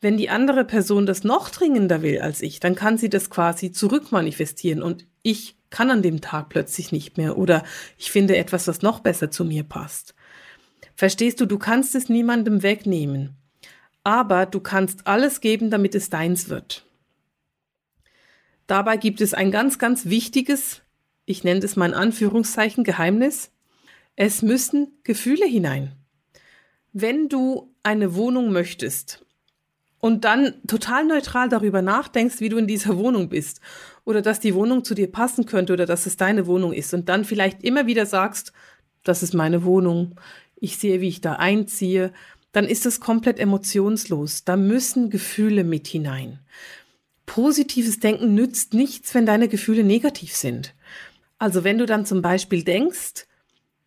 Wenn 0.00 0.16
die 0.16 0.28
andere 0.28 0.64
Person 0.64 1.06
das 1.06 1.22
noch 1.22 1.50
dringender 1.50 2.02
will 2.02 2.20
als 2.20 2.42
ich, 2.42 2.58
dann 2.58 2.74
kann 2.74 2.98
sie 2.98 3.08
das 3.08 3.30
quasi 3.30 3.70
zurückmanifestieren 3.70 4.82
und 4.82 5.06
ich 5.22 5.56
kann 5.72 5.90
an 5.90 6.02
dem 6.02 6.20
Tag 6.20 6.50
plötzlich 6.50 6.92
nicht 6.92 7.16
mehr 7.16 7.36
oder 7.36 7.64
ich 7.98 8.12
finde 8.12 8.36
etwas, 8.36 8.68
was 8.68 8.82
noch 8.82 9.00
besser 9.00 9.32
zu 9.32 9.44
mir 9.44 9.64
passt. 9.64 10.14
Verstehst 10.94 11.40
du, 11.40 11.46
du 11.46 11.58
kannst 11.58 11.96
es 11.96 12.08
niemandem 12.08 12.62
wegnehmen 12.62 13.36
aber 14.04 14.46
du 14.46 14.60
kannst 14.60 15.06
alles 15.06 15.40
geben, 15.40 15.70
damit 15.70 15.94
es 15.94 16.10
deins 16.10 16.48
wird. 16.48 16.84
Dabei 18.66 18.96
gibt 18.96 19.20
es 19.20 19.34
ein 19.34 19.50
ganz, 19.50 19.78
ganz 19.78 20.06
wichtiges, 20.06 20.82
ich 21.24 21.44
nenne 21.44 21.60
es 21.60 21.76
mal 21.76 21.86
in 21.86 21.94
Anführungszeichen 21.94 22.84
Geheimnis. 22.84 23.50
Es 24.16 24.42
müssen 24.42 24.98
Gefühle 25.04 25.46
hinein. 25.46 25.92
Wenn 26.92 27.28
du 27.28 27.74
eine 27.82 28.14
Wohnung 28.14 28.52
möchtest 28.52 29.24
und 29.98 30.24
dann 30.24 30.54
total 30.66 31.04
neutral 31.04 31.48
darüber 31.48 31.80
nachdenkst, 31.80 32.40
wie 32.40 32.48
du 32.48 32.58
in 32.58 32.66
dieser 32.66 32.98
Wohnung 32.98 33.28
bist 33.28 33.60
oder 34.04 34.22
dass 34.22 34.40
die 34.40 34.54
Wohnung 34.54 34.84
zu 34.84 34.94
dir 34.94 35.10
passen 35.10 35.46
könnte 35.46 35.72
oder 35.72 35.86
dass 35.86 36.06
es 36.06 36.16
deine 36.16 36.46
Wohnung 36.46 36.72
ist 36.72 36.92
und 36.94 37.08
dann 37.08 37.24
vielleicht 37.24 37.62
immer 37.62 37.86
wieder 37.86 38.06
sagst, 38.06 38.52
das 39.04 39.22
ist 39.22 39.34
meine 39.34 39.64
Wohnung, 39.64 40.16
ich 40.56 40.78
sehe, 40.78 41.00
wie 41.00 41.08
ich 41.08 41.20
da 41.20 41.34
einziehe, 41.34 42.12
dann 42.52 42.66
ist 42.66 42.86
es 42.86 43.00
komplett 43.00 43.38
emotionslos. 43.38 44.44
Da 44.44 44.56
müssen 44.56 45.10
Gefühle 45.10 45.64
mit 45.64 45.88
hinein. 45.88 46.38
Positives 47.26 47.98
Denken 47.98 48.34
nützt 48.34 48.74
nichts, 48.74 49.14
wenn 49.14 49.26
deine 49.26 49.48
Gefühle 49.48 49.84
negativ 49.84 50.36
sind. 50.36 50.74
Also 51.38 51.64
wenn 51.64 51.78
du 51.78 51.86
dann 51.86 52.06
zum 52.06 52.22
Beispiel 52.22 52.62
denkst, 52.62 53.26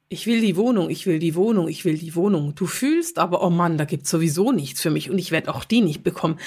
ich 0.10 0.28
will 0.28 0.42
die 0.42 0.56
Wohnung, 0.56 0.90
ich 0.90 1.06
will 1.06 1.20
die 1.20 1.36
Wohnung, 1.36 1.68
ich 1.68 1.86
will 1.86 1.98
die 1.98 2.16
Wohnung. 2.16 2.56
Du 2.56 2.66
fühlst 2.66 3.18
aber, 3.18 3.44
oh 3.44 3.50
Mann, 3.50 3.78
da 3.78 3.86
gibt's 3.86 4.10
sowieso 4.10 4.52
nichts 4.52 4.82
für 4.82 4.92
mich 4.92 5.10
und 5.10 5.18
ich 5.18 5.32
werde 5.32 5.54
auch 5.54 5.64
die 5.64 5.82
nicht 5.82 6.04
bekommen. 6.04 6.40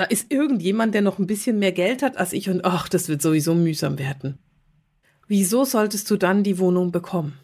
Da 0.00 0.06
ist 0.06 0.32
irgendjemand, 0.32 0.94
der 0.94 1.02
noch 1.02 1.18
ein 1.18 1.26
bisschen 1.26 1.58
mehr 1.58 1.72
Geld 1.72 2.00
hat 2.00 2.16
als 2.16 2.32
ich 2.32 2.48
und 2.48 2.64
ach, 2.64 2.88
das 2.88 3.10
wird 3.10 3.20
sowieso 3.20 3.54
mühsam 3.54 3.98
werden. 3.98 4.38
Wieso 5.28 5.66
solltest 5.66 6.10
du 6.10 6.16
dann 6.16 6.42
die 6.42 6.58
Wohnung 6.58 6.90
bekommen? 6.90 7.34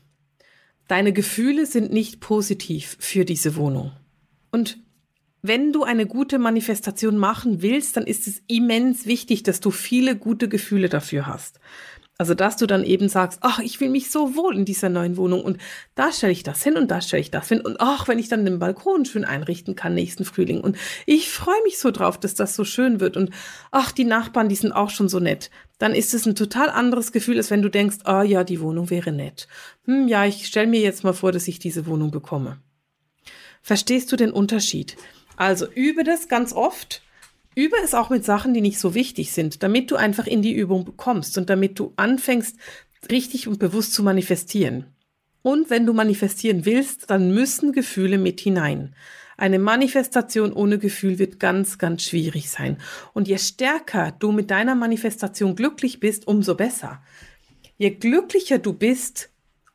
Deine 0.89 1.13
Gefühle 1.13 1.67
sind 1.67 1.93
nicht 1.93 2.19
positiv 2.21 2.97
für 2.99 3.27
diese 3.27 3.57
Wohnung. 3.57 3.93
Und 4.53 4.79
wenn 5.43 5.71
du 5.71 5.85
eine 5.85 6.07
gute 6.07 6.39
Manifestation 6.39 7.19
machen 7.19 7.61
willst, 7.61 7.99
dann 7.99 8.07
ist 8.07 8.27
es 8.27 8.41
immens 8.47 9.05
wichtig, 9.05 9.43
dass 9.43 9.61
du 9.61 9.71
viele 9.71 10.17
gute 10.17 10.49
Gefühle 10.49 10.89
dafür 10.89 11.27
hast. 11.27 11.61
Also, 12.19 12.33
dass 12.33 12.57
du 12.57 12.67
dann 12.67 12.83
eben 12.83 13.11
sagst, 13.11 13.41
ach, 13.43 13.59
ich 13.59 13.79
will 13.79 13.91
mich 13.91 14.11
so 14.11 14.37
wohl 14.37 14.57
in 14.57 14.65
dieser 14.65 14.89
neuen 14.89 15.19
Wohnung 15.19 15.45
und 15.45 15.59
da 15.95 16.11
stelle 16.13 16.33
ich 16.33 16.43
das 16.43 16.63
hin 16.63 16.79
und 16.79 16.91
da 16.91 17.03
stelle 17.03 17.21
ich 17.21 17.31
das 17.31 17.49
hin 17.49 17.61
und 17.61 17.77
ach, 17.79 18.09
wenn 18.09 18.19
ich 18.19 18.29
dann 18.29 18.47
den 18.47 18.59
Balkon 18.59 19.05
schön 19.05 19.27
einrichten 19.27 19.77
kann 19.77 19.93
nächsten 19.93 20.25
Frühling 20.25 20.63
und 20.63 20.79
ich 21.05 21.31
freue 21.31 21.63
mich 21.65 21.79
so 21.79 21.91
drauf, 21.91 22.19
dass 22.19 22.35
das 22.35 22.57
so 22.57 22.65
schön 22.65 23.01
wird 23.01 23.19
und 23.19 23.31
ach, 23.71 23.93
die 23.93 24.05
Nachbarn, 24.05 24.49
die 24.49 24.55
sind 24.55 24.73
auch 24.73 24.89
schon 24.89 25.11
so 25.11 25.21
nett. 25.21 25.51
Dann 25.79 25.95
ist 25.95 26.15
es 26.15 26.25
ein 26.25 26.35
total 26.35 26.71
anderes 26.71 27.13
Gefühl, 27.13 27.37
als 27.37 27.51
wenn 27.51 27.61
du 27.61 27.69
denkst, 27.69 27.99
ah 28.05 28.23
ja, 28.23 28.45
die 28.45 28.61
Wohnung 28.63 28.89
wäre 28.89 29.13
nett. 29.13 29.47
Hm, 29.85 30.09
ja, 30.09 30.25
ich 30.25 30.47
stelle 30.47 30.69
mir 30.69 30.81
jetzt 30.81 31.05
mal 31.05 31.13
vor, 31.13 31.33
dass 31.33 31.49
ich 31.49 31.59
diese 31.59 31.85
Wohnung 31.85 32.11
bekomme. 32.11 32.59
Verstehst 33.61 34.11
du 34.11 34.17
den 34.17 34.31
Unterschied? 34.31 34.97
Also 35.37 35.67
übe 35.67 36.03
das 36.03 36.29
ganz 36.29 36.55
oft 36.55 37.03
Übe 37.57 37.77
es 37.83 37.95
auch 37.95 38.11
mit 38.11 38.23
Sachen, 38.23 38.53
die 38.53 38.61
nicht 38.61 38.79
so 38.79 38.95
wichtig 38.95 39.33
sind, 39.33 39.63
damit 39.63 39.91
du 39.91 39.97
einfach 39.97 40.27
in 40.27 40.43
die 40.43 40.53
Übung 40.53 40.93
kommst 40.99 41.39
und 41.39 41.49
damit 41.49 41.79
du 41.79 41.95
anfängst, 41.97 42.57
richtig 43.11 43.49
und 43.49 43.59
bewusst 43.59 43.95
zu 43.95 44.03
manifestieren. 44.03 44.85
Und 45.41 45.71
wenn 45.71 45.87
du 45.87 45.95
manifestieren 45.95 46.67
willst, 46.67 47.11
dann 47.11 47.33
müssen 47.33 47.73
Gefühle 47.73 48.19
mit 48.19 48.41
hinein. 48.41 48.95
Eine 49.39 49.59
Manifestation 49.59 50.53
ohne 50.53 50.79
Gefühl 50.79 51.19
wird 51.19 51.41
ganz, 51.41 51.79
ganz 51.79 52.03
schwierig 52.03 52.51
sein. 52.51 52.77
Und 53.15 53.27
je 53.27 53.39
stärker 53.39 54.13
du 54.19 54.33
mit 54.33 54.51
deiner 54.51 54.75
Manifestation 54.75 55.57
glücklich 55.57 55.99
bist, 55.99 56.27
umso 56.27 56.57
besser. 56.57 57.03
Je 57.79 57.91
glücklicher 57.91 58.59
du 58.59 58.75
bist, 58.75 59.31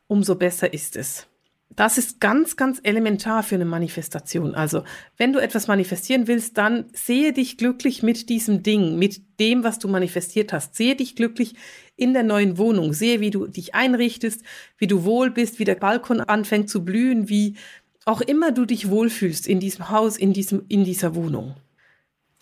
umso 0.06 0.36
besser 0.36 0.72
ist 0.72 0.94
es 0.96 1.26
das 1.76 1.98
ist 1.98 2.20
ganz, 2.20 2.56
ganz 2.56 2.80
elementar 2.82 3.42
für 3.42 3.54
eine 3.54 3.64
Manifestation. 3.64 4.54
Also, 4.54 4.84
wenn 5.16 5.32
du 5.32 5.38
etwas 5.38 5.68
manifestieren 5.68 6.28
willst, 6.28 6.58
dann 6.58 6.86
sehe 6.92 7.32
dich 7.32 7.56
glücklich 7.56 8.02
mit 8.02 8.28
diesem 8.28 8.62
Ding, 8.62 8.98
mit 8.98 9.22
dem, 9.40 9.64
was 9.64 9.78
du 9.78 9.88
manifestiert 9.88 10.52
hast. 10.52 10.74
Sehe 10.74 10.96
dich 10.96 11.16
glücklich 11.16 11.54
in 11.96 12.12
der 12.12 12.22
neuen 12.22 12.58
Wohnung. 12.58 12.92
Sehe, 12.92 13.20
wie 13.20 13.30
du 13.30 13.46
dich 13.46 13.74
einrichtest, 13.74 14.42
wie 14.78 14.86
du 14.86 15.04
wohl 15.04 15.30
bist, 15.30 15.58
wie 15.58 15.64
der 15.64 15.76
Balkon 15.76 16.20
anfängt 16.20 16.68
zu 16.68 16.84
blühen, 16.84 17.28
wie 17.28 17.56
auch 18.04 18.20
immer 18.20 18.52
du 18.52 18.64
dich 18.64 18.90
wohlfühlst 18.90 19.46
in 19.46 19.60
diesem 19.60 19.88
Haus, 19.88 20.16
in 20.16 20.32
diesem, 20.32 20.64
in 20.68 20.84
dieser 20.84 21.14
Wohnung. 21.14 21.54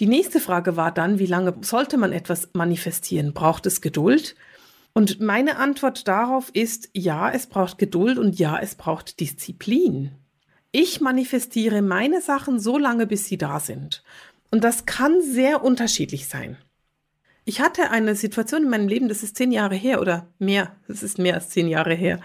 Die 0.00 0.06
nächste 0.06 0.40
Frage 0.40 0.76
war 0.76 0.92
dann, 0.92 1.18
wie 1.18 1.26
lange 1.26 1.54
sollte 1.60 1.98
man 1.98 2.12
etwas 2.12 2.48
manifestieren? 2.54 3.34
Braucht 3.34 3.66
es 3.66 3.82
Geduld? 3.82 4.34
Und 4.92 5.20
meine 5.20 5.56
Antwort 5.56 6.08
darauf 6.08 6.50
ist, 6.52 6.90
ja, 6.92 7.30
es 7.30 7.46
braucht 7.46 7.78
Geduld 7.78 8.18
und 8.18 8.38
ja, 8.38 8.58
es 8.58 8.74
braucht 8.74 9.20
Disziplin. 9.20 10.12
Ich 10.72 11.00
manifestiere 11.00 11.82
meine 11.82 12.20
Sachen 12.20 12.60
so 12.60 12.78
lange, 12.78 13.06
bis 13.06 13.26
sie 13.26 13.38
da 13.38 13.60
sind. 13.60 14.02
Und 14.50 14.64
das 14.64 14.86
kann 14.86 15.20
sehr 15.22 15.62
unterschiedlich 15.62 16.28
sein. 16.28 16.56
Ich 17.44 17.60
hatte 17.60 17.90
eine 17.90 18.14
Situation 18.14 18.64
in 18.64 18.68
meinem 18.68 18.88
Leben, 18.88 19.08
das 19.08 19.22
ist 19.22 19.36
zehn 19.36 19.50
Jahre 19.50 19.74
her 19.74 20.00
oder 20.00 20.28
mehr, 20.38 20.76
das 20.86 21.02
ist 21.02 21.18
mehr 21.18 21.34
als 21.34 21.48
zehn 21.48 21.68
Jahre 21.68 21.94
her. 21.94 22.20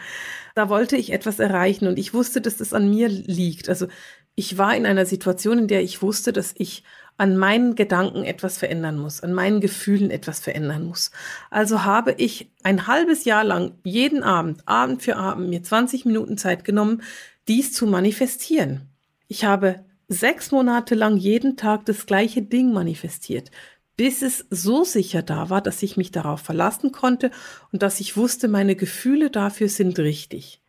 Da 0.53 0.69
wollte 0.69 0.98
ich 0.98 1.13
etwas 1.13 1.39
erreichen 1.39 1.88
und 1.88 1.98
ich 1.98 2.13
wusste, 2.13 2.41
dass 2.41 2.57
das 2.57 2.74
an 2.74 2.89
mir 2.89 3.07
liegt. 3.07 3.69
Also 3.69 3.88
ich 4.36 4.57
war 4.57 4.75
in 4.75 4.86
einer 4.86 5.05
Situation, 5.05 5.60
in 5.60 5.67
der 5.67 5.81
ich 5.81 6.01
wusste, 6.01 6.34
dass 6.34 6.53
ich 6.57 6.84
an 7.17 7.38
meinen 7.38 7.75
Gedanken 7.75 8.24
etwas 8.24 8.57
verändern 8.57 8.98
muss, 8.98 9.22
an 9.22 9.34
meinen 9.34 9.62
Gefühlen 9.62 10.12
etwas 10.12 10.39
verändern 10.39 10.84
muss. 10.84 11.12
Also 11.50 11.84
habe 11.84 12.13
ich 12.17 12.51
ein 12.63 12.88
halbes 12.88 13.24
Jahr 13.24 13.43
lang 13.43 13.74
jeden 13.84 14.22
Abend, 14.22 14.67
Abend 14.67 15.01
für 15.01 15.15
Abend, 15.15 15.50
mir 15.50 15.63
20 15.63 16.05
Minuten 16.05 16.38
Zeit 16.38 16.65
genommen, 16.65 17.01
dies 17.48 17.72
zu 17.72 17.88
manifestieren. 17.88 18.89
Ich 19.27 19.45
habe 19.45 19.86
sechs 20.07 20.51
Monate 20.51 20.93
lang 20.93 21.15
jeden 21.15 21.55
Tag 21.57 21.86
das 21.86 22.05
gleiche 22.05 22.41
Ding 22.41 22.74
manifestiert, 22.74 23.50
bis 23.95 24.22
es 24.22 24.45
so 24.50 24.84
sicher 24.84 25.22
da 25.22 25.50
war, 25.50 25.62
dass 25.62 25.81
ich 25.84 25.95
mich 25.95 26.12
darauf 26.12 26.41
verlassen 26.41 26.91
konnte 26.91 27.31
und 27.72 27.81
dass 27.81 28.01
ich 28.01 28.17
wusste, 28.17 28.50
meine 28.50 28.75
Gefühle 28.75 29.29
dafür 29.29 29.69
sind 29.69 29.98
richtig. 30.00 30.62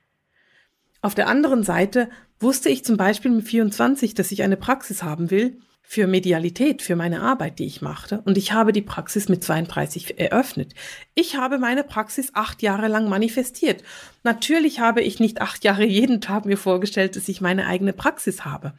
Auf 1.02 1.16
der 1.16 1.26
anderen 1.26 1.64
Seite 1.64 2.08
wusste 2.38 2.68
ich 2.68 2.84
zum 2.84 2.96
Beispiel 2.96 3.32
mit 3.32 3.46
24, 3.46 4.14
dass 4.14 4.30
ich 4.30 4.42
eine 4.42 4.56
Praxis 4.56 5.02
haben 5.02 5.30
will 5.30 5.58
für 5.88 6.08
Medialität, 6.08 6.82
für 6.82 6.96
meine 6.96 7.22
Arbeit, 7.22 7.60
die 7.60 7.64
ich 7.64 7.80
machte. 7.80 8.20
Und 8.24 8.36
ich 8.36 8.52
habe 8.52 8.72
die 8.72 8.82
Praxis 8.82 9.28
mit 9.28 9.44
32 9.44 10.18
eröffnet. 10.18 10.74
Ich 11.14 11.36
habe 11.36 11.58
meine 11.58 11.84
Praxis 11.84 12.32
acht 12.34 12.60
Jahre 12.60 12.88
lang 12.88 13.08
manifestiert. 13.08 13.84
Natürlich 14.24 14.80
habe 14.80 15.00
ich 15.00 15.20
nicht 15.20 15.40
acht 15.40 15.62
Jahre 15.62 15.84
jeden 15.84 16.20
Tag 16.20 16.44
mir 16.44 16.58
vorgestellt, 16.58 17.14
dass 17.14 17.28
ich 17.28 17.40
meine 17.40 17.68
eigene 17.68 17.92
Praxis 17.92 18.44
habe. 18.44 18.72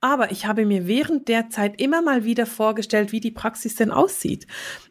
Aber 0.00 0.32
ich 0.32 0.44
habe 0.44 0.66
mir 0.66 0.88
während 0.88 1.28
der 1.28 1.50
Zeit 1.50 1.80
immer 1.80 2.02
mal 2.02 2.24
wieder 2.24 2.46
vorgestellt, 2.46 3.12
wie 3.12 3.20
die 3.20 3.30
Praxis 3.30 3.76
denn 3.76 3.92
aussieht. 3.92 4.48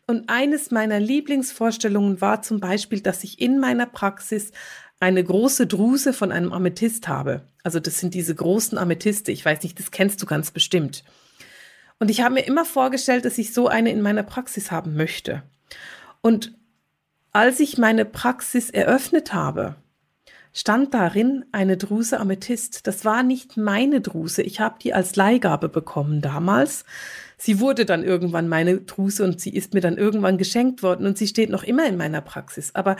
Und 0.08 0.30
eines 0.30 0.72
meiner 0.72 1.02
Lieblingsvorstellungen 1.02 2.22
war 2.22 2.42
zum 2.42 2.62
Beispiel, 2.62 3.02
dass 3.02 3.26
ich 3.26 3.42
in 3.42 3.60
meiner 3.60 3.86
Praxis 3.86 4.54
eine 5.02 5.24
große 5.24 5.68
Druse 5.68 6.14
von 6.14 6.32
einem 6.32 6.54
Amethyst 6.54 7.10
habe. 7.10 7.42
Also 7.64 7.82
das 7.82 8.00
sind 8.00 8.14
diese 8.14 8.34
großen 8.34 8.78
Amethyste. 8.78 9.34
Ich 9.34 9.44
weiß 9.44 9.62
nicht, 9.64 9.78
das 9.78 9.92
kennst 9.92 10.22
du 10.22 10.26
ganz 10.26 10.52
bestimmt. 10.52 11.04
Und 12.00 12.10
ich 12.10 12.22
habe 12.22 12.36
mir 12.36 12.46
immer 12.46 12.66
vorgestellt, 12.66 13.26
dass 13.26 13.38
ich 13.38 13.54
so 13.54 13.68
eine 13.68 13.92
in 13.92 14.02
meiner 14.02 14.24
Praxis 14.24 14.72
haben 14.72 14.96
möchte. 14.96 15.44
Und 16.22 16.58
als 17.32 17.60
ich 17.60 17.78
meine 17.78 18.06
Praxis 18.06 18.70
eröffnet 18.70 19.34
habe, 19.34 19.76
stand 20.54 20.94
darin 20.94 21.46
eine 21.52 21.78
Druse 21.78 22.20
Amethyst. 22.20 22.88
Das 22.88 23.06
war 23.06 23.22
nicht 23.24 23.58
meine 23.58 24.02
Druse. 24.02 24.42
Ich 24.42 24.60
habe 24.60 24.80
die 24.82 24.94
als 24.94 25.16
Leihgabe 25.16 25.70
bekommen 25.70 26.22
damals. 26.22 26.86
Sie 27.38 27.60
wurde 27.60 27.86
dann 27.86 28.04
irgendwann 28.04 28.48
meine 28.48 28.80
Druse 28.82 29.24
und 29.24 29.40
sie 29.40 29.52
ist 29.52 29.74
mir 29.74 29.82
dann 29.82 29.98
irgendwann 29.98 30.38
geschenkt 30.38 30.82
worden 30.82 31.06
und 31.06 31.18
sie 31.18 31.28
steht 31.28 31.50
noch 31.50 31.64
immer 31.64 31.86
in 31.86 31.98
meiner 31.98 32.22
Praxis. 32.22 32.74
Aber 32.74 32.96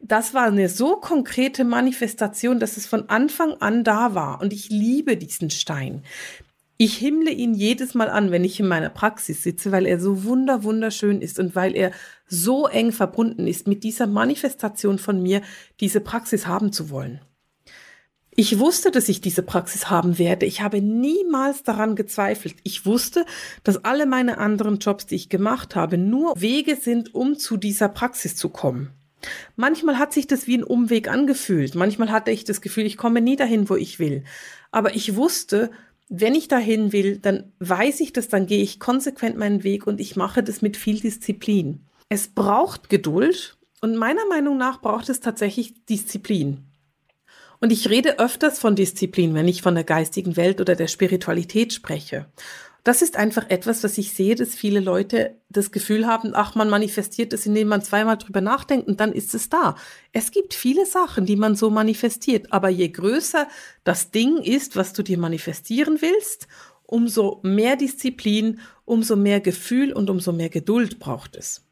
das 0.00 0.34
war 0.34 0.46
eine 0.46 0.68
so 0.68 0.96
konkrete 0.96 1.64
Manifestation, 1.64 2.60
dass 2.60 2.76
es 2.76 2.86
von 2.86 3.08
Anfang 3.08 3.54
an 3.60 3.84
da 3.84 4.14
war. 4.14 4.40
Und 4.40 4.52
ich 4.52 4.68
liebe 4.68 5.16
diesen 5.16 5.50
Stein. 5.50 6.02
Ich 6.80 6.96
himmle 6.96 7.32
ihn 7.32 7.54
jedes 7.54 7.94
Mal 7.94 8.08
an, 8.08 8.30
wenn 8.30 8.44
ich 8.44 8.60
in 8.60 8.68
meiner 8.68 8.88
Praxis 8.88 9.42
sitze, 9.42 9.72
weil 9.72 9.84
er 9.84 9.98
so 9.98 10.22
wunder 10.22 10.62
wunderschön 10.62 11.20
ist 11.20 11.40
und 11.40 11.56
weil 11.56 11.74
er 11.74 11.90
so 12.28 12.68
eng 12.68 12.92
verbunden 12.92 13.48
ist 13.48 13.66
mit 13.66 13.82
dieser 13.82 14.06
Manifestation 14.06 15.00
von 15.00 15.20
mir, 15.20 15.42
diese 15.80 16.00
Praxis 16.00 16.46
haben 16.46 16.70
zu 16.72 16.88
wollen. 16.88 17.20
Ich 18.36 18.60
wusste, 18.60 18.92
dass 18.92 19.08
ich 19.08 19.20
diese 19.20 19.42
Praxis 19.42 19.90
haben 19.90 20.18
werde. 20.18 20.46
Ich 20.46 20.60
habe 20.60 20.80
niemals 20.80 21.64
daran 21.64 21.96
gezweifelt. 21.96 22.54
Ich 22.62 22.86
wusste, 22.86 23.26
dass 23.64 23.84
alle 23.84 24.06
meine 24.06 24.38
anderen 24.38 24.78
Jobs, 24.78 25.06
die 25.06 25.16
ich 25.16 25.28
gemacht 25.28 25.74
habe, 25.74 25.98
nur 25.98 26.40
Wege 26.40 26.76
sind, 26.76 27.12
um 27.12 27.36
zu 27.36 27.56
dieser 27.56 27.88
Praxis 27.88 28.36
zu 28.36 28.50
kommen. 28.50 28.92
Manchmal 29.56 29.98
hat 29.98 30.12
sich 30.12 30.28
das 30.28 30.46
wie 30.46 30.56
ein 30.56 30.62
Umweg 30.62 31.08
angefühlt. 31.08 31.74
Manchmal 31.74 32.12
hatte 32.12 32.30
ich 32.30 32.44
das 32.44 32.60
Gefühl, 32.60 32.86
ich 32.86 32.96
komme 32.96 33.20
nie 33.20 33.34
dahin, 33.34 33.68
wo 33.68 33.74
ich 33.74 33.98
will. 33.98 34.22
Aber 34.70 34.94
ich 34.94 35.16
wusste, 35.16 35.72
wenn 36.08 36.34
ich 36.34 36.48
dahin 36.48 36.92
will, 36.92 37.18
dann 37.18 37.52
weiß 37.58 38.00
ich 38.00 38.12
das, 38.12 38.28
dann 38.28 38.46
gehe 38.46 38.62
ich 38.62 38.80
konsequent 38.80 39.36
meinen 39.36 39.62
Weg 39.62 39.86
und 39.86 40.00
ich 40.00 40.16
mache 40.16 40.42
das 40.42 40.62
mit 40.62 40.76
viel 40.76 41.00
Disziplin. 41.00 41.86
Es 42.08 42.28
braucht 42.28 42.88
Geduld 42.88 43.58
und 43.80 43.96
meiner 43.96 44.26
Meinung 44.26 44.56
nach 44.56 44.80
braucht 44.80 45.08
es 45.08 45.20
tatsächlich 45.20 45.84
Disziplin. 45.86 46.64
Und 47.60 47.72
ich 47.72 47.90
rede 47.90 48.18
öfters 48.18 48.58
von 48.58 48.76
Disziplin, 48.76 49.34
wenn 49.34 49.48
ich 49.48 49.62
von 49.62 49.74
der 49.74 49.84
geistigen 49.84 50.36
Welt 50.36 50.60
oder 50.60 50.76
der 50.76 50.86
Spiritualität 50.86 51.72
spreche. 51.72 52.26
Das 52.84 53.02
ist 53.02 53.16
einfach 53.16 53.50
etwas, 53.50 53.82
was 53.84 53.98
ich 53.98 54.12
sehe, 54.12 54.34
dass 54.34 54.54
viele 54.54 54.80
Leute 54.80 55.36
das 55.50 55.72
Gefühl 55.72 56.06
haben, 56.06 56.30
ach, 56.34 56.54
man 56.54 56.70
manifestiert 56.70 57.32
es, 57.32 57.44
indem 57.44 57.68
man 57.68 57.82
zweimal 57.82 58.16
drüber 58.16 58.40
nachdenkt 58.40 58.86
und 58.88 59.00
dann 59.00 59.12
ist 59.12 59.34
es 59.34 59.48
da. 59.48 59.74
Es 60.12 60.30
gibt 60.30 60.54
viele 60.54 60.86
Sachen, 60.86 61.26
die 61.26 61.36
man 61.36 61.56
so 61.56 61.70
manifestiert, 61.70 62.52
aber 62.52 62.68
je 62.68 62.88
größer 62.88 63.48
das 63.84 64.10
Ding 64.10 64.38
ist, 64.38 64.76
was 64.76 64.92
du 64.92 65.02
dir 65.02 65.18
manifestieren 65.18 65.98
willst, 66.00 66.46
umso 66.84 67.40
mehr 67.42 67.76
Disziplin, 67.76 68.60
umso 68.84 69.16
mehr 69.16 69.40
Gefühl 69.40 69.92
und 69.92 70.08
umso 70.08 70.32
mehr 70.32 70.48
Geduld 70.48 70.98
braucht 70.98 71.36
es. 71.36 71.64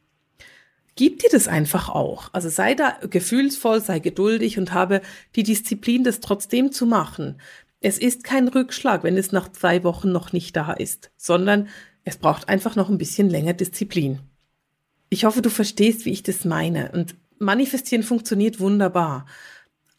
Gib 0.96 1.18
dir 1.18 1.28
das 1.30 1.46
einfach 1.46 1.90
auch. 1.90 2.30
Also 2.32 2.48
sei 2.48 2.74
da 2.74 2.98
gefühlsvoll, 3.10 3.82
sei 3.82 3.98
geduldig 3.98 4.58
und 4.58 4.72
habe 4.72 5.02
die 5.34 5.42
Disziplin, 5.42 6.04
das 6.04 6.20
trotzdem 6.20 6.72
zu 6.72 6.86
machen. 6.86 7.38
Es 7.80 7.98
ist 7.98 8.24
kein 8.24 8.48
Rückschlag, 8.48 9.04
wenn 9.04 9.16
es 9.16 9.32
nach 9.32 9.50
zwei 9.52 9.84
Wochen 9.84 10.10
noch 10.10 10.32
nicht 10.32 10.56
da 10.56 10.72
ist, 10.72 11.10
sondern 11.16 11.68
es 12.04 12.16
braucht 12.16 12.48
einfach 12.48 12.76
noch 12.76 12.88
ein 12.88 12.98
bisschen 12.98 13.28
länger 13.28 13.52
Disziplin. 13.52 14.20
Ich 15.08 15.24
hoffe, 15.24 15.42
du 15.42 15.50
verstehst, 15.50 16.04
wie 16.04 16.12
ich 16.12 16.22
das 16.22 16.44
meine. 16.44 16.92
Und 16.92 17.16
manifestieren 17.38 18.02
funktioniert 18.02 18.60
wunderbar. 18.60 19.26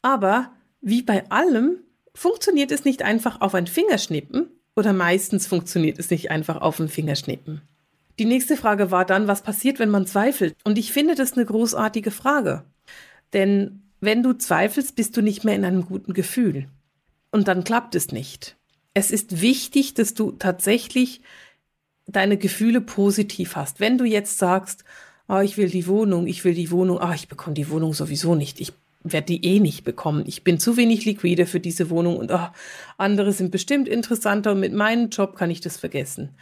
Aber 0.02 0.52
wie 0.82 1.02
bei 1.02 1.30
allem 1.30 1.78
funktioniert 2.14 2.72
es 2.72 2.86
nicht 2.86 3.04
einfach 3.04 3.42
auf 3.42 3.54
ein 3.54 3.68
Fingerschnippen 3.68 4.48
oder 4.76 4.94
meistens 4.94 5.48
funktioniert 5.48 6.00
es 6.00 6.10
nicht 6.10 6.32
einfach 6.32 6.62
auf 6.62 6.80
ein 6.80 6.90
Fingerschnippen. 6.90 7.62
Die 8.20 8.26
nächste 8.26 8.58
Frage 8.58 8.90
war 8.90 9.06
dann, 9.06 9.28
was 9.28 9.44
passiert, 9.44 9.80
wenn 9.80 9.90
man 9.90 10.08
zweifelt? 10.08 10.56
Und 10.64 10.78
ich 10.78 10.92
finde 10.92 11.16
das 11.16 11.34
eine 11.34 11.46
großartige 11.46 12.12
Frage. 12.12 12.64
Denn 13.34 13.84
wenn 14.00 14.24
du 14.24 14.34
zweifelst, 14.34 14.96
bist 14.96 15.16
du 15.16 15.22
nicht 15.22 15.44
mehr 15.44 15.56
in 15.56 15.66
einem 15.66 15.86
guten 15.86 16.14
Gefühl. 16.14 16.68
Und 17.32 17.48
dann 17.48 17.64
klappt 17.64 17.96
es 17.96 18.12
nicht. 18.12 18.56
Es 18.94 19.12
ist 19.12 19.42
wichtig, 19.42 19.94
dass 19.94 20.14
du 20.14 20.32
tatsächlich 20.32 21.22
deine 22.08 22.38
Gefühle 22.38 22.82
positiv 22.82 23.56
hast. 23.56 23.80
Wenn 23.80 23.98
du 23.98 24.06
jetzt 24.06 24.38
sagst, 24.38 24.84
oh, 25.28 25.40
ich 25.40 25.58
will 25.58 25.70
die 25.70 25.88
Wohnung, 25.88 26.26
ich 26.26 26.44
will 26.46 26.54
die 26.54 26.72
Wohnung, 26.72 27.00
oh, 27.02 27.14
ich 27.14 27.28
bekomme 27.28 27.54
die 27.54 27.70
Wohnung 27.70 27.94
sowieso 27.94 28.34
nicht, 28.34 28.60
ich 28.60 28.74
werde 29.04 29.28
die 29.28 29.46
eh 29.46 29.60
nicht 29.60 29.84
bekommen. 29.84 30.24
Ich 30.26 30.44
bin 30.44 30.60
zu 30.60 30.78
wenig 30.78 31.06
liquide 31.06 31.46
für 31.46 31.60
diese 31.60 31.90
Wohnung 31.90 32.18
und 32.18 32.32
oh, 32.32 32.48
andere 32.98 33.34
sind 33.34 33.52
bestimmt 33.52 33.88
interessanter 33.88 34.52
und 34.54 34.60
mit 34.60 34.74
meinem 34.74 35.10
Job 35.10 35.36
kann 35.36 35.52
ich 35.52 35.62
das 35.62 35.78
vergessen. 35.78 36.36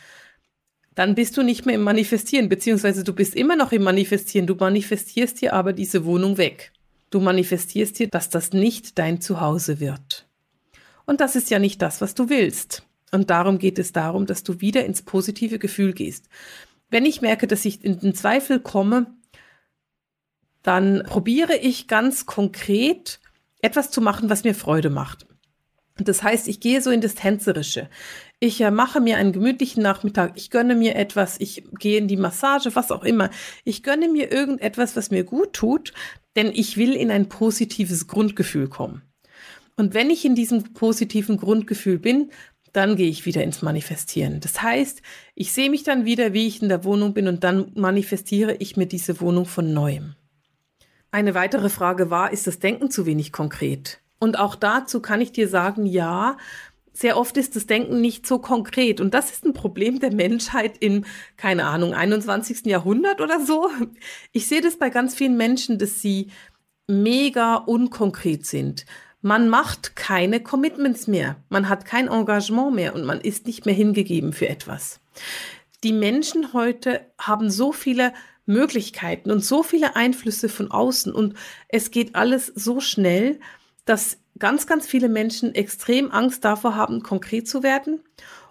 Dann 0.93 1.13
bist 1.13 1.35
du 1.35 1.43
nicht 1.43 1.65
mehr 1.65 1.75
im 1.75 1.81
Manifestieren, 1.81 2.47
beziehungsweise 2.47 3.03
du 3.03 3.13
bist 3.13 3.35
immer 3.35 3.57
noch 3.57 3.73
im 3.73 3.83
Manifestieren. 3.83 4.47
Du 4.47 4.55
manifestierst 4.55 5.41
dir 5.41 5.53
aber 5.53 5.73
diese 5.73 6.05
Wohnung 6.05 6.37
weg. 6.37 6.71
Du 7.09 7.19
manifestierst 7.19 7.99
dir, 7.99 8.07
dass 8.07 8.29
das 8.29 8.53
nicht 8.53 8.97
dein 8.97 9.19
Zuhause 9.19 9.81
wird. 9.81 10.24
Und 11.05 11.21
das 11.21 11.35
ist 11.35 11.49
ja 11.49 11.59
nicht 11.59 11.81
das, 11.81 12.01
was 12.01 12.15
du 12.15 12.29
willst. 12.29 12.83
Und 13.11 13.29
darum 13.29 13.59
geht 13.59 13.79
es 13.79 13.91
darum, 13.91 14.25
dass 14.25 14.43
du 14.43 14.61
wieder 14.61 14.85
ins 14.85 15.01
positive 15.01 15.59
Gefühl 15.59 15.93
gehst. 15.93 16.27
Wenn 16.89 17.05
ich 17.05 17.21
merke, 17.21 17.47
dass 17.47 17.65
ich 17.65 17.83
in 17.83 17.99
den 17.99 18.15
Zweifel 18.15 18.59
komme, 18.59 19.15
dann 20.63 21.03
probiere 21.05 21.55
ich 21.55 21.87
ganz 21.87 22.25
konkret 22.25 23.19
etwas 23.61 23.91
zu 23.91 24.01
machen, 24.01 24.29
was 24.29 24.43
mir 24.43 24.55
Freude 24.55 24.89
macht. 24.89 25.27
Das 25.97 26.23
heißt, 26.23 26.49
ich 26.49 26.59
gehe 26.59 26.81
so 26.81 26.91
in 26.91 26.99
das 26.99 27.15
Tänzerische. 27.15 27.89
Ich 28.39 28.59
äh, 28.59 28.69
mache 28.69 28.99
mir 28.99 29.17
einen 29.17 29.31
gemütlichen 29.31 29.81
Nachmittag. 29.81 30.33
Ich 30.35 30.49
gönne 30.49 30.75
mir 30.75 30.95
etwas. 30.95 31.39
Ich 31.39 31.63
gehe 31.79 31.97
in 31.97 32.09
die 32.09 32.17
Massage, 32.17 32.75
was 32.75 32.91
auch 32.91 33.03
immer. 33.03 33.29
Ich 33.63 33.81
gönne 33.81 34.09
mir 34.09 34.31
irgendetwas, 34.31 34.97
was 34.97 35.09
mir 35.09 35.23
gut 35.23 35.53
tut, 35.53 35.93
denn 36.35 36.51
ich 36.53 36.75
will 36.75 36.93
in 36.93 37.11
ein 37.11 37.29
positives 37.29 38.07
Grundgefühl 38.07 38.67
kommen. 38.67 39.03
Und 39.77 39.93
wenn 39.93 40.09
ich 40.09 40.25
in 40.25 40.35
diesem 40.35 40.73
positiven 40.73 41.37
Grundgefühl 41.37 41.99
bin, 41.99 42.31
dann 42.71 42.95
gehe 42.95 43.09
ich 43.09 43.25
wieder 43.25 43.43
ins 43.43 43.61
Manifestieren. 43.61 44.41
Das 44.41 44.61
heißt, 44.61 45.01
ich 45.33 45.53
sehe 45.53 45.69
mich 45.69 45.83
dann 45.83 46.05
wieder, 46.05 46.33
wie 46.33 46.47
ich 46.47 46.61
in 46.61 46.69
der 46.69 46.83
Wohnung 46.83 47.13
bin 47.13 47.27
und 47.27 47.43
dann 47.43 47.71
manifestiere 47.75 48.55
ich 48.55 48.75
mir 48.75 48.85
diese 48.85 49.21
Wohnung 49.21 49.45
von 49.45 49.73
neuem. 49.73 50.15
Eine 51.11 51.33
weitere 51.33 51.69
Frage 51.69 52.09
war, 52.09 52.33
ist 52.33 52.47
das 52.47 52.59
Denken 52.59 52.91
zu 52.91 53.05
wenig 53.05 53.31
konkret? 53.31 54.01
Und 54.19 54.37
auch 54.37 54.55
dazu 54.55 55.01
kann 55.01 55.21
ich 55.21 55.31
dir 55.31 55.47
sagen, 55.47 55.85
ja, 55.85 56.37
sehr 56.91 57.17
oft 57.17 57.37
ist 57.37 57.55
das 57.55 57.65
Denken 57.65 58.01
nicht 58.01 58.25
so 58.25 58.39
konkret. 58.39 58.99
Und 58.99 59.13
das 59.13 59.31
ist 59.31 59.45
ein 59.45 59.53
Problem 59.53 59.99
der 59.99 60.13
Menschheit 60.13 60.77
im, 60.79 61.05
keine 61.37 61.65
Ahnung, 61.65 61.93
21. 61.93 62.65
Jahrhundert 62.65 63.21
oder 63.21 63.39
so. 63.45 63.69
Ich 64.31 64.47
sehe 64.47 64.61
das 64.61 64.77
bei 64.77 64.89
ganz 64.89 65.15
vielen 65.15 65.37
Menschen, 65.37 65.77
dass 65.77 66.01
sie 66.01 66.31
mega 66.87 67.55
unkonkret 67.55 68.45
sind. 68.45 68.85
Man 69.25 69.49
macht 69.49 69.95
keine 69.95 70.39
Commitments 70.39 71.07
mehr. 71.07 71.37
Man 71.49 71.67
hat 71.67 71.83
kein 71.83 72.09
Engagement 72.09 72.75
mehr 72.75 72.93
und 72.93 73.05
man 73.05 73.19
ist 73.19 73.47
nicht 73.47 73.65
mehr 73.65 73.73
hingegeben 73.73 74.33
für 74.33 74.47
etwas. 74.47 74.99
Die 75.83 75.93
Menschen 75.93 76.53
heute 76.53 77.01
haben 77.17 77.49
so 77.49 77.71
viele 77.71 78.13
Möglichkeiten 78.45 79.31
und 79.31 79.43
so 79.43 79.63
viele 79.63 79.95
Einflüsse 79.95 80.47
von 80.47 80.69
außen 80.69 81.11
und 81.11 81.33
es 81.69 81.89
geht 81.89 82.13
alles 82.13 82.53
so 82.53 82.79
schnell, 82.79 83.39
dass 83.85 84.19
ganz, 84.37 84.67
ganz 84.67 84.85
viele 84.85 85.09
Menschen 85.09 85.55
extrem 85.55 86.11
Angst 86.11 86.45
davor 86.45 86.75
haben, 86.75 87.01
konkret 87.01 87.47
zu 87.47 87.63
werden 87.63 88.03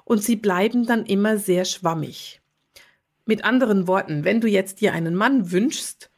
und 0.02 0.24
sie 0.24 0.34
bleiben 0.34 0.86
dann 0.86 1.06
immer 1.06 1.38
sehr 1.38 1.66
schwammig. 1.66 2.40
Mit 3.26 3.44
anderen 3.44 3.86
Worten, 3.86 4.24
wenn 4.24 4.40
du 4.40 4.48
jetzt 4.48 4.80
dir 4.80 4.92
einen 4.92 5.14
Mann 5.14 5.52
wünschst, 5.52 6.10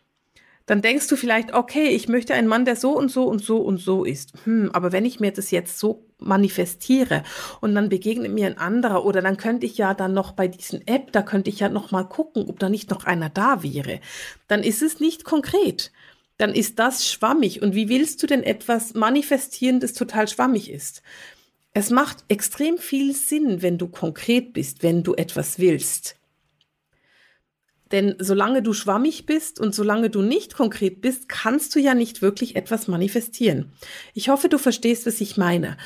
dann 0.67 0.83
denkst 0.83 1.07
du 1.07 1.17
vielleicht, 1.17 1.55
okay, 1.55 1.89
ich 1.89 2.09
möchte 2.09 2.35
einen 2.35 2.49
Mann, 2.49 2.65
der 2.65 2.75
so 2.75 2.97
und 2.97 3.09
so 3.09 3.25
und 3.25 3.43
so 3.43 3.59
und 3.59 3.79
so 3.79 4.05
ist. 4.05 4.33
Hm, 4.45 4.71
aber 4.73 4.91
wenn 4.91 5.05
ich 5.05 5.21
mir 5.21 5.31
das 5.31 5.53
jetzt 5.53 5.79
so 5.79 6.05
manifestiere 6.19 7.23
und 7.61 7.75
dann 7.75 7.89
begegnet 7.89 8.33
mir 8.33 8.47
ein 8.47 8.59
anderer 8.59 9.05
oder 9.05 9.23
dann 9.23 9.37
könnte 9.37 9.65
ich 9.65 9.79
ja 9.79 9.95
dann 9.95 10.13
noch 10.13 10.33
bei 10.33 10.49
diesen 10.49 10.87
App, 10.89 11.13
da 11.13 11.23
könnte 11.23 11.51
ich 11.51 11.61
ja 11.61 11.69
noch 11.69 11.93
mal 11.93 12.05
gucken, 12.05 12.47
ob 12.49 12.59
da 12.59 12.69
nicht 12.69 12.91
noch 12.91 13.05
einer 13.05 13.31
da 13.31 13.63
wäre. 13.63 14.01
Dann 14.49 14.65
ist 14.65 14.83
es 14.83 14.99
nicht 14.99 15.25
konkret. 15.25 15.93
Dann 16.37 16.53
ist 16.53 16.81
das 16.81 17.09
schwammig. 17.09 17.63
Und 17.63 17.75
wie 17.75 17.89
willst 17.89 18.23
du 18.23 18.27
denn 18.27 18.43
etwas 18.43 18.95
manifestieren, 18.95 19.79
das 19.79 19.93
total 19.93 20.27
schwammig 20.27 20.71
ist? 20.71 21.01
Es 21.75 21.91
macht 21.91 22.25
extrem 22.29 22.79
viel 22.79 23.15
Sinn, 23.15 23.63
wenn 23.63 23.79
du 23.79 23.87
konkret 23.87 24.53
bist, 24.53 24.83
wenn 24.83 25.03
du 25.03 25.15
etwas 25.15 25.59
willst. 25.59 26.17
Denn 27.93 28.17
solange 28.19 28.63
du 28.63 28.73
schwammig 28.73 29.27
bist 29.27 29.61
und 29.61 29.75
solange 29.75 30.11
du 30.11 30.23
nicht 30.23 30.55
konkret 30.55 31.01
bist, 31.01 31.29
kannst 31.29 31.75
du 31.75 31.79
ja 31.79 31.95
nicht 31.95 32.21
wirklich 32.21 32.57
etwas 32.57 32.89
manifestieren. 32.89 33.73
Ich 34.13 34.29
hoffe, 34.29 34.49
du 34.49 34.59
verstehst, 34.59 35.07
was 35.07 35.21
ich 35.21 35.37
meine. 35.37 35.77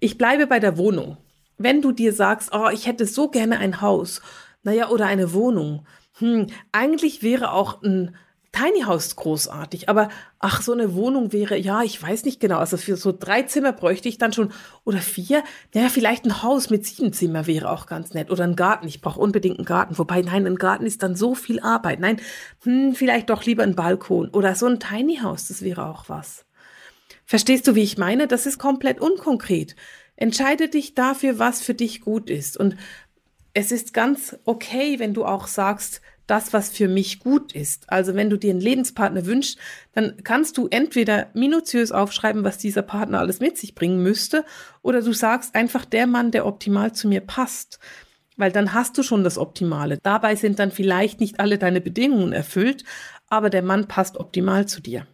Ich 0.00 0.16
bleibe 0.16 0.46
bei 0.46 0.58
der 0.58 0.78
Wohnung. 0.78 1.18
Wenn 1.58 1.82
du 1.82 1.92
dir 1.92 2.12
sagst, 2.12 2.50
oh, 2.52 2.68
ich 2.72 2.86
hätte 2.86 3.04
so 3.04 3.28
gerne 3.28 3.58
ein 3.58 3.80
Haus, 3.80 4.22
naja, 4.62 4.88
oder 4.88 5.06
eine 5.06 5.32
Wohnung. 5.32 5.86
Hm, 6.18 6.46
eigentlich 6.72 7.22
wäre 7.22 7.52
auch 7.52 7.82
ein 7.82 8.16
Tiny 8.52 8.82
House 8.82 9.14
großartig, 9.14 9.88
aber 9.88 10.08
ach, 10.38 10.62
so 10.62 10.72
eine 10.72 10.94
Wohnung 10.94 11.32
wäre, 11.32 11.56
ja, 11.56 11.82
ich 11.82 12.02
weiß 12.02 12.24
nicht 12.24 12.40
genau, 12.40 12.58
also 12.58 12.76
für 12.76 12.96
so 12.96 13.12
drei 13.12 13.42
Zimmer 13.42 13.72
bräuchte 13.72 14.08
ich 14.08 14.16
dann 14.16 14.32
schon, 14.32 14.52
oder 14.84 14.98
vier, 14.98 15.44
naja, 15.74 15.88
vielleicht 15.90 16.24
ein 16.24 16.42
Haus 16.42 16.70
mit 16.70 16.86
sieben 16.86 17.12
Zimmer 17.12 17.46
wäre 17.46 17.70
auch 17.70 17.86
ganz 17.86 18.14
nett, 18.14 18.30
oder 18.30 18.44
ein 18.44 18.56
Garten, 18.56 18.88
ich 18.88 19.02
brauche 19.02 19.20
unbedingt 19.20 19.58
einen 19.58 19.66
Garten, 19.66 19.98
wobei, 19.98 20.22
nein, 20.22 20.46
ein 20.46 20.56
Garten 20.56 20.86
ist 20.86 21.02
dann 21.02 21.14
so 21.14 21.34
viel 21.34 21.60
Arbeit, 21.60 22.00
nein, 22.00 22.20
hm, 22.62 22.94
vielleicht 22.94 23.28
doch 23.28 23.44
lieber 23.44 23.62
ein 23.62 23.76
Balkon, 23.76 24.30
oder 24.30 24.54
so 24.54 24.66
ein 24.66 24.80
Tiny 24.80 25.18
House, 25.18 25.48
das 25.48 25.62
wäre 25.62 25.86
auch 25.86 26.08
was. 26.08 26.46
Verstehst 27.26 27.68
du, 27.68 27.74
wie 27.74 27.82
ich 27.82 27.98
meine? 27.98 28.26
Das 28.26 28.46
ist 28.46 28.58
komplett 28.58 29.02
unkonkret. 29.02 29.76
Entscheide 30.16 30.70
dich 30.70 30.94
dafür, 30.94 31.38
was 31.38 31.60
für 31.60 31.74
dich 31.74 32.00
gut 32.00 32.30
ist. 32.30 32.56
Und 32.56 32.74
es 33.52 33.70
ist 33.70 33.92
ganz 33.92 34.38
okay, 34.46 34.98
wenn 34.98 35.12
du 35.12 35.26
auch 35.26 35.46
sagst, 35.46 36.00
das, 36.28 36.52
was 36.52 36.70
für 36.70 36.86
mich 36.86 37.18
gut 37.18 37.52
ist. 37.52 37.90
Also 37.90 38.14
wenn 38.14 38.30
du 38.30 38.36
dir 38.36 38.50
einen 38.50 38.60
Lebenspartner 38.60 39.26
wünschst, 39.26 39.58
dann 39.92 40.22
kannst 40.22 40.56
du 40.56 40.68
entweder 40.68 41.28
minutiös 41.34 41.90
aufschreiben, 41.90 42.44
was 42.44 42.58
dieser 42.58 42.82
Partner 42.82 43.18
alles 43.18 43.40
mit 43.40 43.58
sich 43.58 43.74
bringen 43.74 44.02
müsste, 44.02 44.44
oder 44.82 45.02
du 45.02 45.12
sagst 45.12 45.54
einfach 45.54 45.84
der 45.84 46.06
Mann, 46.06 46.30
der 46.30 46.46
optimal 46.46 46.92
zu 46.92 47.08
mir 47.08 47.20
passt. 47.20 47.80
Weil 48.36 48.52
dann 48.52 48.72
hast 48.72 48.96
du 48.96 49.02
schon 49.02 49.24
das 49.24 49.36
Optimale. 49.36 49.98
Dabei 50.02 50.36
sind 50.36 50.60
dann 50.60 50.70
vielleicht 50.70 51.18
nicht 51.18 51.40
alle 51.40 51.58
deine 51.58 51.80
Bedingungen 51.80 52.32
erfüllt, 52.32 52.84
aber 53.26 53.50
der 53.50 53.62
Mann 53.62 53.88
passt 53.88 54.16
optimal 54.16 54.66
zu 54.66 54.80
dir. 54.80 55.06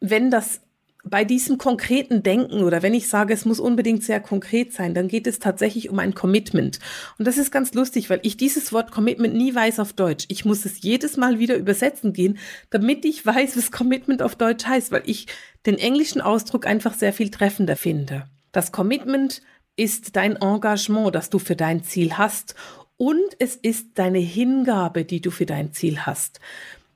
Wenn 0.00 0.30
das 0.30 0.60
bei 1.04 1.24
diesem 1.24 1.58
konkreten 1.58 2.22
Denken 2.22 2.62
oder 2.62 2.82
wenn 2.82 2.94
ich 2.94 3.08
sage, 3.08 3.32
es 3.32 3.44
muss 3.44 3.60
unbedingt 3.60 4.02
sehr 4.02 4.20
konkret 4.20 4.72
sein, 4.72 4.94
dann 4.94 5.08
geht 5.08 5.26
es 5.26 5.38
tatsächlich 5.38 5.88
um 5.90 5.98
ein 5.98 6.14
Commitment. 6.14 6.80
Und 7.18 7.26
das 7.26 7.38
ist 7.38 7.50
ganz 7.50 7.72
lustig, 7.74 8.10
weil 8.10 8.20
ich 8.22 8.36
dieses 8.36 8.72
Wort 8.72 8.90
Commitment 8.90 9.34
nie 9.34 9.54
weiß 9.54 9.78
auf 9.80 9.92
Deutsch. 9.92 10.26
Ich 10.28 10.44
muss 10.44 10.64
es 10.64 10.82
jedes 10.82 11.16
Mal 11.16 11.38
wieder 11.38 11.56
übersetzen 11.56 12.12
gehen, 12.12 12.38
damit 12.70 13.04
ich 13.04 13.24
weiß, 13.24 13.56
was 13.56 13.70
Commitment 13.70 14.22
auf 14.22 14.34
Deutsch 14.34 14.66
heißt, 14.66 14.90
weil 14.90 15.02
ich 15.06 15.26
den 15.66 15.78
englischen 15.78 16.20
Ausdruck 16.20 16.66
einfach 16.66 16.94
sehr 16.94 17.12
viel 17.12 17.30
treffender 17.30 17.76
finde. 17.76 18.26
Das 18.52 18.72
Commitment 18.72 19.42
ist 19.76 20.16
dein 20.16 20.36
Engagement, 20.36 21.14
das 21.14 21.30
du 21.30 21.38
für 21.38 21.56
dein 21.56 21.84
Ziel 21.84 22.18
hast 22.18 22.56
und 22.96 23.36
es 23.38 23.54
ist 23.54 23.90
deine 23.94 24.18
Hingabe, 24.18 25.04
die 25.04 25.20
du 25.20 25.30
für 25.30 25.46
dein 25.46 25.72
Ziel 25.72 26.00
hast. 26.00 26.40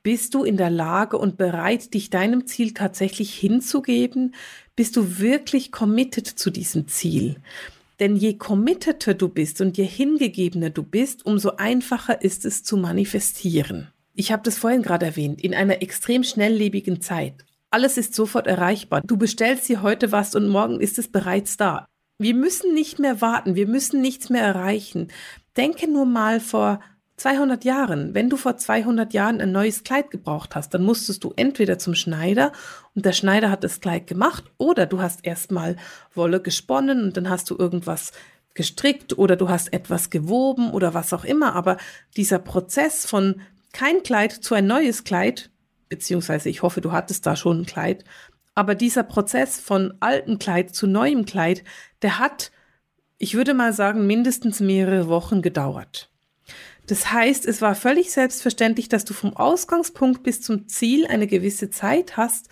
Bist 0.03 0.33
du 0.33 0.43
in 0.43 0.57
der 0.57 0.69
Lage 0.69 1.17
und 1.17 1.37
bereit, 1.37 1.93
dich 1.93 2.09
deinem 2.09 2.45
Ziel 2.45 2.73
tatsächlich 2.73 3.33
hinzugeben? 3.33 4.35
Bist 4.75 4.97
du 4.97 5.17
wirklich 5.17 5.71
committed 5.71 6.27
zu 6.27 6.49
diesem 6.49 6.89
Ziel? 6.89 7.37
Denn 8.01 8.17
je 8.17 8.33
committeter 8.33 9.13
du 9.13 9.29
bist 9.29 9.61
und 9.61 9.77
je 9.77 9.85
hingegebener 9.85 10.71
du 10.71 10.83
bist, 10.83 11.25
umso 11.25 11.51
einfacher 11.55 12.21
ist 12.21 12.43
es 12.43 12.63
zu 12.63 12.75
manifestieren. 12.75 13.87
Ich 14.13 14.33
habe 14.33 14.43
das 14.43 14.57
vorhin 14.57 14.81
gerade 14.81 15.05
erwähnt, 15.05 15.41
in 15.41 15.53
einer 15.53 15.81
extrem 15.81 16.25
schnelllebigen 16.25 16.99
Zeit. 16.99 17.45
Alles 17.69 17.97
ist 17.97 18.13
sofort 18.13 18.45
erreichbar. 18.45 19.01
Du 19.05 19.15
bestellst 19.15 19.69
dir 19.69 19.81
heute 19.81 20.11
was 20.11 20.35
und 20.35 20.49
morgen 20.49 20.81
ist 20.81 20.99
es 20.99 21.07
bereits 21.07 21.55
da. 21.55 21.87
Wir 22.19 22.35
müssen 22.35 22.73
nicht 22.73 22.99
mehr 22.99 23.21
warten, 23.21 23.55
wir 23.55 23.67
müssen 23.67 24.01
nichts 24.01 24.29
mehr 24.29 24.43
erreichen. 24.43 25.07
Denke 25.55 25.89
nur 25.89 26.05
mal 26.05 26.41
vor 26.41 26.81
200 27.23 27.63
Jahren, 27.63 28.13
wenn 28.13 28.29
du 28.29 28.35
vor 28.35 28.57
200 28.57 29.13
Jahren 29.13 29.39
ein 29.39 29.53
neues 29.53 29.85
Kleid 29.85 30.11
gebraucht 30.11 30.55
hast, 30.55 30.73
dann 30.73 30.83
musstest 30.83 31.23
du 31.23 31.31
entweder 31.37 31.79
zum 31.79 31.95
Schneider 31.95 32.51
und 32.95 33.05
der 33.05 33.13
Schneider 33.13 33.49
hat 33.49 33.63
das 33.63 33.79
Kleid 33.79 34.07
gemacht 34.07 34.43
oder 34.57 34.85
du 34.85 35.01
hast 35.01 35.25
erstmal 35.25 35.77
Wolle 36.13 36.41
gesponnen 36.41 37.01
und 37.01 37.15
dann 37.15 37.29
hast 37.29 37.49
du 37.49 37.57
irgendwas 37.57 38.11
gestrickt 38.55 39.17
oder 39.17 39.37
du 39.37 39.47
hast 39.47 39.71
etwas 39.71 40.09
gewoben 40.09 40.71
oder 40.71 40.93
was 40.93 41.13
auch 41.13 41.23
immer. 41.23 41.55
Aber 41.55 41.77
dieser 42.17 42.39
Prozess 42.39 43.05
von 43.05 43.39
kein 43.71 44.03
Kleid 44.03 44.33
zu 44.33 44.53
ein 44.53 44.67
neues 44.67 45.05
Kleid, 45.05 45.49
beziehungsweise 45.87 46.49
ich 46.49 46.61
hoffe, 46.61 46.81
du 46.81 46.91
hattest 46.91 47.25
da 47.25 47.37
schon 47.37 47.61
ein 47.61 47.65
Kleid, 47.65 48.03
aber 48.53 48.75
dieser 48.75 49.03
Prozess 49.03 49.61
von 49.61 49.93
altem 50.01 50.39
Kleid 50.39 50.75
zu 50.75 50.87
neuem 50.87 51.23
Kleid, 51.23 51.63
der 52.01 52.19
hat, 52.19 52.51
ich 53.17 53.35
würde 53.35 53.53
mal 53.53 53.71
sagen, 53.71 54.07
mindestens 54.07 54.59
mehrere 54.59 55.07
Wochen 55.07 55.41
gedauert. 55.41 56.09
Das 56.87 57.11
heißt, 57.11 57.45
es 57.45 57.61
war 57.61 57.75
völlig 57.75 58.11
selbstverständlich, 58.11 58.89
dass 58.89 59.05
du 59.05 59.13
vom 59.13 59.35
Ausgangspunkt 59.35 60.23
bis 60.23 60.41
zum 60.41 60.67
Ziel 60.67 61.07
eine 61.07 61.27
gewisse 61.27 61.69
Zeit 61.69 62.17
hast, 62.17 62.49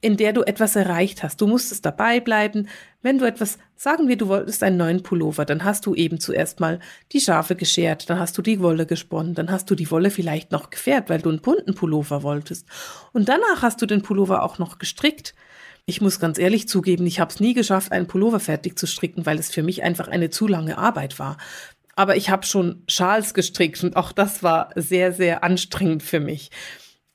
in 0.00 0.16
der 0.16 0.32
du 0.32 0.42
etwas 0.42 0.76
erreicht 0.76 1.22
hast. 1.22 1.40
Du 1.40 1.46
musstest 1.46 1.84
dabei 1.84 2.20
bleiben. 2.20 2.68
Wenn 3.02 3.18
du 3.18 3.26
etwas, 3.26 3.58
sagen 3.76 4.08
wir, 4.08 4.16
du 4.16 4.28
wolltest 4.28 4.62
einen 4.62 4.78
neuen 4.78 5.02
Pullover, 5.02 5.44
dann 5.44 5.64
hast 5.64 5.86
du 5.86 5.94
eben 5.94 6.20
zuerst 6.20 6.58
mal 6.58 6.80
die 7.12 7.20
Schafe 7.20 7.54
geschert, 7.54 8.08
dann 8.08 8.18
hast 8.18 8.36
du 8.36 8.42
die 8.42 8.60
Wolle 8.60 8.86
gesponnen, 8.86 9.34
dann 9.34 9.50
hast 9.50 9.70
du 9.70 9.74
die 9.74 9.90
Wolle 9.90 10.10
vielleicht 10.10 10.52
noch 10.52 10.70
gefärbt, 10.70 11.10
weil 11.10 11.20
du 11.20 11.28
einen 11.28 11.40
bunten 11.40 11.74
Pullover 11.74 12.22
wolltest. 12.22 12.66
Und 13.12 13.28
danach 13.28 13.62
hast 13.62 13.82
du 13.82 13.86
den 13.86 14.02
Pullover 14.02 14.42
auch 14.42 14.58
noch 14.58 14.78
gestrickt. 14.78 15.34
Ich 15.84 16.00
muss 16.00 16.20
ganz 16.20 16.38
ehrlich 16.38 16.68
zugeben, 16.68 17.06
ich 17.06 17.20
habe 17.20 17.32
es 17.32 17.40
nie 17.40 17.52
geschafft, 17.52 17.92
einen 17.92 18.06
Pullover 18.06 18.40
fertig 18.40 18.78
zu 18.78 18.86
stricken, 18.86 19.26
weil 19.26 19.38
es 19.38 19.50
für 19.50 19.62
mich 19.62 19.82
einfach 19.82 20.08
eine 20.08 20.30
zu 20.30 20.46
lange 20.46 20.78
Arbeit 20.78 21.18
war. 21.18 21.36
Aber 21.96 22.16
ich 22.16 22.30
habe 22.30 22.46
schon 22.46 22.82
Schals 22.88 23.34
gestrickt 23.34 23.82
und 23.82 23.96
auch 23.96 24.12
das 24.12 24.42
war 24.42 24.70
sehr, 24.74 25.12
sehr 25.12 25.44
anstrengend 25.44 26.02
für 26.02 26.20
mich. 26.20 26.50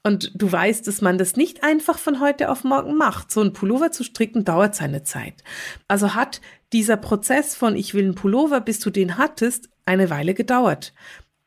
Und 0.03 0.31
du 0.35 0.51
weißt, 0.51 0.85
dass 0.85 1.01
man 1.01 1.17
das 1.17 1.35
nicht 1.35 1.63
einfach 1.63 1.97
von 1.97 2.19
heute 2.19 2.51
auf 2.51 2.63
morgen 2.63 2.95
macht. 2.95 3.31
So 3.31 3.41
ein 3.41 3.53
Pullover 3.53 3.91
zu 3.91 4.03
stricken 4.03 4.45
dauert 4.45 4.75
seine 4.75 5.01
Zeit. 5.01 5.43
Also 5.87 6.13
hat 6.13 6.41
dieser 6.73 6.97
Prozess 6.97 7.55
von 7.55 7.75
ich 7.75 7.95
will 7.95 8.03
einen 8.03 8.15
Pullover, 8.15 8.61
bis 8.61 8.79
du 8.79 8.91
den 8.91 9.17
hattest, 9.17 9.69
eine 9.85 10.11
Weile 10.11 10.35
gedauert. 10.35 10.93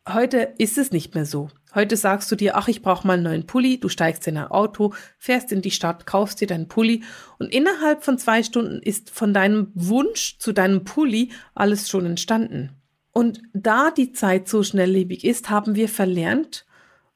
Heute 0.09 0.55
ist 0.59 0.77
es 0.77 0.91
nicht 0.91 1.15
mehr 1.15 1.25
so. 1.25 1.51
Heute 1.75 1.97
sagst 1.97 2.33
du 2.33 2.35
dir, 2.35 2.57
ach, 2.57 2.67
ich 2.67 2.83
brauche 2.83 3.07
mal 3.07 3.15
einen 3.15 3.25
neuen 3.25 3.47
Pulli, 3.47 3.79
du 3.79 3.89
steigst 3.89 4.27
in 4.27 4.39
ein 4.39 4.49
Auto, 4.49 4.95
fährst 5.19 5.53
in 5.53 5.61
die 5.61 5.71
Stadt, 5.71 6.07
kaufst 6.07 6.41
dir 6.41 6.47
deinen 6.47 6.67
Pulli 6.67 7.05
und 7.39 7.53
innerhalb 7.53 8.03
von 8.03 8.19
zwei 8.19 8.43
Stunden 8.43 8.81
ist 8.83 9.11
von 9.11 9.35
deinem 9.35 9.71
Wunsch 9.75 10.39
zu 10.39 10.53
deinem 10.53 10.85
Pulli 10.85 11.31
alles 11.55 11.89
schon 11.89 12.07
entstanden. 12.07 12.78
Und 13.19 13.43
da 13.53 13.91
die 13.91 14.13
Zeit 14.13 14.47
so 14.47 14.63
schnelllebig 14.63 15.25
ist, 15.25 15.51
haben 15.51 15.75
wir 15.75 15.89
verlernt, 15.89 16.65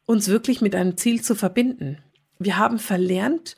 uns 0.05 0.27
wirklich 0.27 0.61
mit 0.61 0.75
einem 0.75 0.97
Ziel 0.97 1.23
zu 1.23 1.37
verbinden. 1.37 1.99
Wir 2.41 2.59
haben 2.59 2.81
verlernt, 2.81 3.57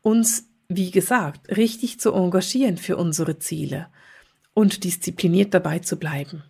uns, 0.00 0.48
wie 0.68 0.90
gesagt, 0.90 1.54
richtig 1.54 2.00
zu 2.00 2.14
engagieren 2.14 2.78
für 2.78 2.96
unsere 2.96 3.38
Ziele 3.40 3.88
und 4.54 4.84
diszipliniert 4.84 5.52
dabei 5.52 5.80
zu 5.80 5.98
bleiben. 5.98 6.44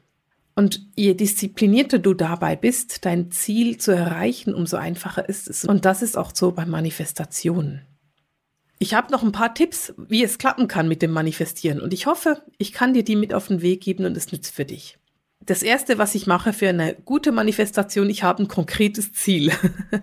Und 0.54 0.86
je 0.94 1.14
disziplinierter 1.14 1.98
du 1.98 2.14
dabei 2.14 2.54
bist, 2.54 3.04
dein 3.04 3.32
Ziel 3.32 3.78
zu 3.78 3.90
erreichen, 3.90 4.54
umso 4.54 4.76
einfacher 4.76 5.28
ist 5.28 5.50
es. 5.50 5.64
Und 5.64 5.84
das 5.86 6.02
ist 6.02 6.16
auch 6.16 6.30
so 6.32 6.52
bei 6.52 6.66
Manifestationen. 6.66 7.82
Ich 8.78 8.94
habe 8.94 9.10
noch 9.10 9.24
ein 9.24 9.32
paar 9.32 9.54
Tipps, 9.54 9.92
wie 9.96 10.22
es 10.22 10.38
klappen 10.38 10.68
kann 10.68 10.86
mit 10.86 11.02
dem 11.02 11.10
Manifestieren. 11.10 11.80
Und 11.80 11.92
ich 11.92 12.06
hoffe, 12.06 12.44
ich 12.58 12.72
kann 12.72 12.94
dir 12.94 13.02
die 13.02 13.16
mit 13.16 13.34
auf 13.34 13.48
den 13.48 13.60
Weg 13.60 13.80
geben 13.80 14.04
und 14.04 14.16
es 14.16 14.30
nützt 14.30 14.54
für 14.54 14.64
dich 14.64 15.00
das 15.46 15.62
erste, 15.62 15.96
was 15.98 16.14
ich 16.14 16.26
mache 16.26 16.52
für 16.52 16.68
eine 16.68 16.94
gute 17.04 17.30
Manifestation, 17.30 18.10
ich 18.10 18.24
habe 18.24 18.42
ein 18.42 18.48
konkretes 18.48 19.12
Ziel. 19.12 19.52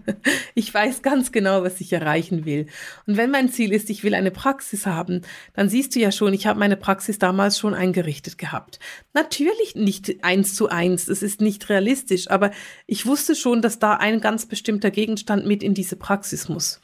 ich 0.55 0.73
weiß 0.73 1.01
ganz 1.01 1.31
genau, 1.31 1.63
was 1.63 1.81
ich 1.81 1.91
erreichen 1.91 2.45
will. 2.45 2.67
Und 3.05 3.17
wenn 3.17 3.29
mein 3.29 3.49
Ziel 3.49 3.73
ist, 3.73 3.89
ich 3.89 4.03
will 4.03 4.15
eine 4.15 4.31
Praxis 4.31 4.85
haben, 4.85 5.21
dann 5.53 5.67
siehst 5.67 5.95
du 5.95 5.99
ja 5.99 6.11
schon, 6.11 6.33
ich 6.33 6.47
habe 6.47 6.59
meine 6.59 6.77
Praxis 6.77 7.19
damals 7.19 7.59
schon 7.59 7.73
eingerichtet 7.73 8.37
gehabt. 8.37 8.79
Natürlich 9.13 9.75
nicht 9.75 10.23
eins 10.23 10.55
zu 10.55 10.69
eins, 10.69 11.09
es 11.09 11.21
ist 11.21 11.41
nicht 11.41 11.67
realistisch, 11.69 12.29
aber 12.29 12.51
ich 12.87 13.05
wusste 13.05 13.35
schon, 13.35 13.61
dass 13.61 13.79
da 13.79 13.95
ein 13.95 14.21
ganz 14.21 14.45
bestimmter 14.45 14.91
Gegenstand 14.91 15.45
mit 15.45 15.61
in 15.61 15.73
diese 15.73 15.97
Praxis 15.97 16.47
muss 16.47 16.79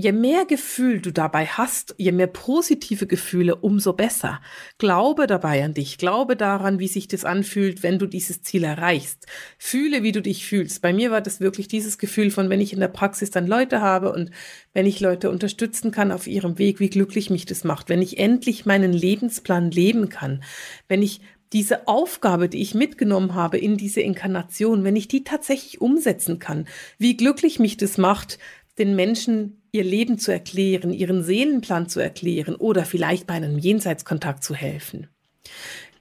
je 0.00 0.12
mehr 0.12 0.46
Gefühl 0.46 1.00
du 1.00 1.12
dabei 1.12 1.46
hast, 1.46 1.94
je 1.98 2.12
mehr 2.12 2.26
positive 2.26 3.06
Gefühle, 3.06 3.56
umso 3.56 3.92
besser. 3.92 4.40
Glaube 4.78 5.26
dabei 5.26 5.62
an 5.62 5.74
dich, 5.74 5.98
glaube 5.98 6.36
daran, 6.36 6.78
wie 6.78 6.88
sich 6.88 7.06
das 7.06 7.24
anfühlt, 7.24 7.82
wenn 7.82 7.98
du 7.98 8.06
dieses 8.06 8.42
Ziel 8.42 8.64
erreichst. 8.64 9.26
Fühle, 9.58 10.02
wie 10.02 10.12
du 10.12 10.22
dich 10.22 10.46
fühlst. 10.46 10.82
Bei 10.82 10.92
mir 10.92 11.10
war 11.10 11.20
das 11.20 11.40
wirklich 11.40 11.68
dieses 11.68 11.98
Gefühl 11.98 12.30
von, 12.30 12.48
wenn 12.48 12.60
ich 12.60 12.72
in 12.72 12.80
der 12.80 12.88
Praxis 12.88 13.30
dann 13.30 13.46
Leute 13.46 13.80
habe 13.80 14.12
und 14.12 14.30
wenn 14.72 14.86
ich 14.86 15.00
Leute 15.00 15.30
unterstützen 15.30 15.90
kann 15.90 16.12
auf 16.12 16.26
ihrem 16.26 16.58
Weg, 16.58 16.80
wie 16.80 16.90
glücklich 16.90 17.30
mich 17.30 17.44
das 17.44 17.64
macht, 17.64 17.88
wenn 17.88 18.02
ich 18.02 18.18
endlich 18.18 18.66
meinen 18.66 18.92
Lebensplan 18.92 19.70
leben 19.70 20.08
kann, 20.08 20.42
wenn 20.88 21.02
ich 21.02 21.20
diese 21.52 21.88
Aufgabe, 21.88 22.48
die 22.48 22.62
ich 22.62 22.74
mitgenommen 22.74 23.34
habe 23.34 23.58
in 23.58 23.76
diese 23.76 24.00
Inkarnation, 24.00 24.84
wenn 24.84 24.96
ich 24.96 25.08
die 25.08 25.24
tatsächlich 25.24 25.80
umsetzen 25.80 26.38
kann, 26.38 26.66
wie 26.98 27.16
glücklich 27.16 27.58
mich 27.58 27.76
das 27.76 27.98
macht, 27.98 28.38
den 28.78 28.94
Menschen 28.94 29.59
ihr 29.72 29.84
Leben 29.84 30.18
zu 30.18 30.32
erklären, 30.32 30.92
ihren 30.92 31.22
Seelenplan 31.22 31.88
zu 31.88 32.00
erklären 32.00 32.54
oder 32.54 32.84
vielleicht 32.84 33.26
bei 33.26 33.34
einem 33.34 33.58
Jenseitskontakt 33.58 34.44
zu 34.44 34.54
helfen. 34.54 35.08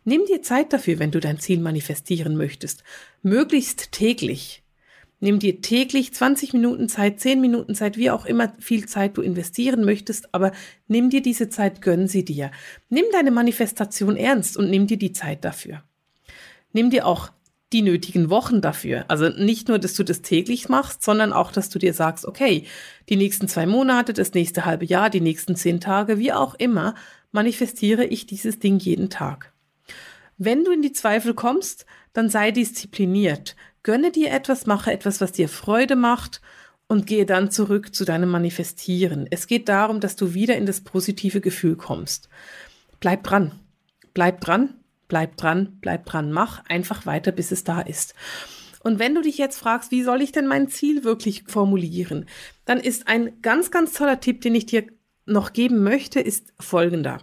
Nimm 0.05 0.25
dir 0.25 0.41
Zeit 0.41 0.73
dafür, 0.73 0.99
wenn 0.99 1.12
du 1.12 1.19
dein 1.19 1.39
Ziel 1.39 1.60
manifestieren 1.60 2.36
möchtest. 2.36 2.84
Möglichst 3.21 3.91
täglich. 3.91 4.63
Nimm 5.19 5.39
dir 5.39 5.62
täglich 5.62 6.13
20 6.13 6.53
Minuten 6.53 6.88
Zeit, 6.88 7.19
10 7.19 7.41
Minuten 7.41 7.75
Zeit, 7.75 7.97
wie 7.97 8.10
auch 8.10 8.25
immer 8.25 8.53
viel 8.60 8.88
Zeit 8.88 9.17
du 9.17 9.21
investieren 9.21 9.84
möchtest, 9.84 10.34
aber 10.34 10.53
nimm 10.88 11.10
dir 11.10 11.21
diese 11.21 11.49
Zeit, 11.49 11.82
gönn 11.82 12.08
sie 12.08 12.23
dir. 12.23 12.51
Nimm 12.89 13.03
deine 13.12 13.32
Manifestation 13.32 14.15
ernst 14.15 14.55
und 14.55 14.69
nimm 14.69 14.88
dir 14.88 14.97
die 14.97 15.12
Zeit 15.12 15.43
dafür. 15.43 15.84
Nimm 16.71 16.89
dir 16.89 17.05
auch 17.05 17.32
die 17.71 17.82
nötigen 17.82 18.29
Wochen 18.29 18.62
dafür. 18.62 19.05
Also 19.08 19.29
nicht 19.29 19.67
nur, 19.67 19.79
dass 19.79 19.93
du 19.93 20.03
das 20.03 20.21
täglich 20.21 20.69
machst, 20.69 21.03
sondern 21.03 21.34
auch, 21.34 21.51
dass 21.51 21.69
du 21.69 21.77
dir 21.77 21.93
sagst, 21.93 22.25
okay, 22.25 22.65
die 23.10 23.15
nächsten 23.15 23.47
zwei 23.47 23.65
Monate, 23.65 24.13
das 24.13 24.34
nächste 24.34 24.65
halbe 24.65 24.86
Jahr, 24.86 25.10
die 25.10 25.21
nächsten 25.21 25.55
zehn 25.55 25.79
Tage, 25.79 26.17
wie 26.17 26.34
auch 26.34 26.55
immer, 26.55 26.95
manifestiere 27.32 28.05
ich 28.05 28.25
dieses 28.25 28.60
Ding 28.60 28.79
jeden 28.79 29.10
Tag. 29.10 29.53
Wenn 30.38 30.63
du 30.63 30.71
in 30.71 30.82
die 30.82 30.93
Zweifel 30.93 31.34
kommst, 31.34 31.86
dann 32.13 32.29
sei 32.29 32.51
diszipliniert. 32.51 33.55
Gönne 33.84 34.12
dir 34.12 34.32
etwas, 34.32 34.65
mache 34.65 34.91
etwas, 34.91 35.21
was 35.21 35.32
dir 35.32 35.47
Freude 35.47 35.95
macht 35.95 36.41
und 36.88 37.05
gehe 37.05 37.25
dann 37.25 37.51
zurück 37.51 37.93
zu 37.93 38.03
deinem 38.03 38.29
Manifestieren. 38.29 39.27
Es 39.29 39.45
geht 39.45 39.69
darum, 39.69 39.99
dass 39.99 40.15
du 40.15 40.34
wieder 40.34 40.58
in 40.58 40.65
das 40.65 40.82
positive 40.82 41.39
Gefühl 41.39 41.75
kommst. 41.75 42.29
Bleib 42.99 43.23
dran. 43.23 43.51
Bleib 44.13 44.41
dran, 44.41 44.73
bleib 45.10 45.36
dran, 45.36 45.78
bleib 45.82 46.06
dran, 46.06 46.32
mach 46.32 46.63
einfach 46.69 47.06
weiter, 47.06 47.34
bis 47.34 47.52
es 47.52 47.65
da 47.65 47.82
ist. 47.82 48.15
Und 48.82 48.98
wenn 48.98 49.13
du 49.13 49.22
dich 49.22 49.38
jetzt 49.38 49.58
fragst, 49.58 49.91
wie 49.91 50.04
soll 50.04 50.22
ich 50.22 50.32
denn 50.32 50.48
mein 50.48 50.69
Ziel 50.69 51.04
wirklich 51.04 51.43
formulieren, 51.48 52.26
dann 52.63 52.80
ist 52.80 53.10
ein 53.10 53.41
ganz, 53.41 53.72
ganz 53.72 53.91
toller 53.91 54.22
Tipp, 54.22 54.39
den 54.39 54.56
ich 54.56 54.65
dir 54.65 54.88
noch 55.26 55.52
geben 55.52 55.84
möchte, 55.84 56.22
ist 56.22 56.54
folgender. 56.60 57.19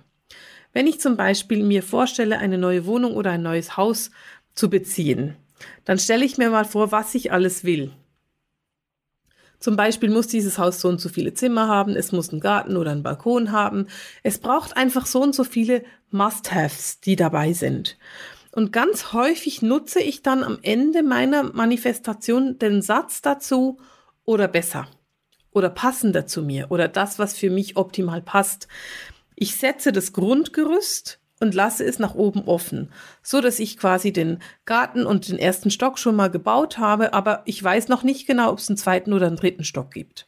Wenn 0.75 0.87
ich 0.87 1.01
zum 1.01 1.17
Beispiel 1.17 1.65
mir 1.65 1.83
vorstelle, 1.83 2.39
eine 2.39 2.59
neue 2.59 2.85
Wohnung 2.85 3.15
oder 3.15 3.31
ein 3.31 3.43
neues 3.43 3.79
Haus 3.79 4.11
zu 4.55 4.69
beziehen, 4.69 5.37
dann 5.87 5.99
stelle 5.99 6.25
ich 6.25 6.37
mir 6.37 6.51
mal 6.51 6.67
vor, 6.67 6.93
was 6.93 7.15
ich 7.15 7.33
alles 7.33 7.65
will. 7.65 7.93
Zum 9.59 9.77
Beispiel 9.77 10.11
muss 10.11 10.27
dieses 10.27 10.59
Haus 10.59 10.81
so 10.81 10.89
und 10.89 11.01
so 11.01 11.09
viele 11.09 11.35
Zimmer 11.35 11.69
haben, 11.69 11.97
es 11.97 12.13
muss 12.13 12.31
einen 12.31 12.41
Garten 12.41 12.77
oder 12.77 12.93
einen 12.93 13.03
Balkon 13.03 13.53
haben. 13.53 13.87
Es 14.23 14.39
braucht 14.39 14.77
einfach 14.77 15.07
so 15.07 15.23
und 15.23 15.35
so 15.35 15.45
viele 15.45 15.85
Must-Haves, 16.11 17.01
die 17.01 17.17
dabei 17.17 17.53
sind. 17.53 17.99
Und 18.53 18.73
ganz 18.73 19.13
häufig 19.13 19.61
nutze 19.63 20.01
ich 20.01 20.23
dann 20.23 20.43
am 20.43 20.59
Ende 20.63 21.03
meiner 21.03 21.43
Manifestation 21.43 22.59
den 22.59 22.81
Satz 22.81 23.21
dazu 23.21 23.79
oder 24.25 24.49
besser 24.49 24.89
oder 25.51 25.71
passender 25.71 26.27
zu 26.27 26.43
mir 26.43 26.71
oder 26.71 26.89
das, 26.89 27.19
was 27.19 27.37
für 27.37 27.51
mich 27.51 27.77
optimal 27.77 28.23
passt. 28.23 28.69
Ich 29.35 29.57
setze 29.57 29.93
das 29.93 30.13
Grundgerüst 30.13 31.21
und 31.41 31.55
lasse 31.55 31.85
es 31.85 31.99
nach 31.99 32.15
oben 32.15 32.45
offen, 32.45 32.91
so 33.23 33.41
dass 33.41 33.59
ich 33.59 33.77
quasi 33.77 34.13
den 34.13 34.39
Garten 34.65 35.07
und 35.07 35.29
den 35.29 35.39
ersten 35.39 35.71
Stock 35.71 35.99
schon 35.99 36.17
mal 36.17 36.31
gebaut 36.31 36.79
habe, 36.79 37.13
aber 37.13 37.43
ich 37.45 37.63
weiß 37.63 37.89
noch 37.89 38.03
nicht 38.03 38.27
genau, 38.27 38.51
ob 38.51 38.59
es 38.59 38.69
einen 38.69 38.79
zweiten 38.79 39.13
oder 39.13 39.27
einen 39.27 39.37
dritten 39.37 39.65
Stock 39.65 39.91
gibt. 39.93 40.27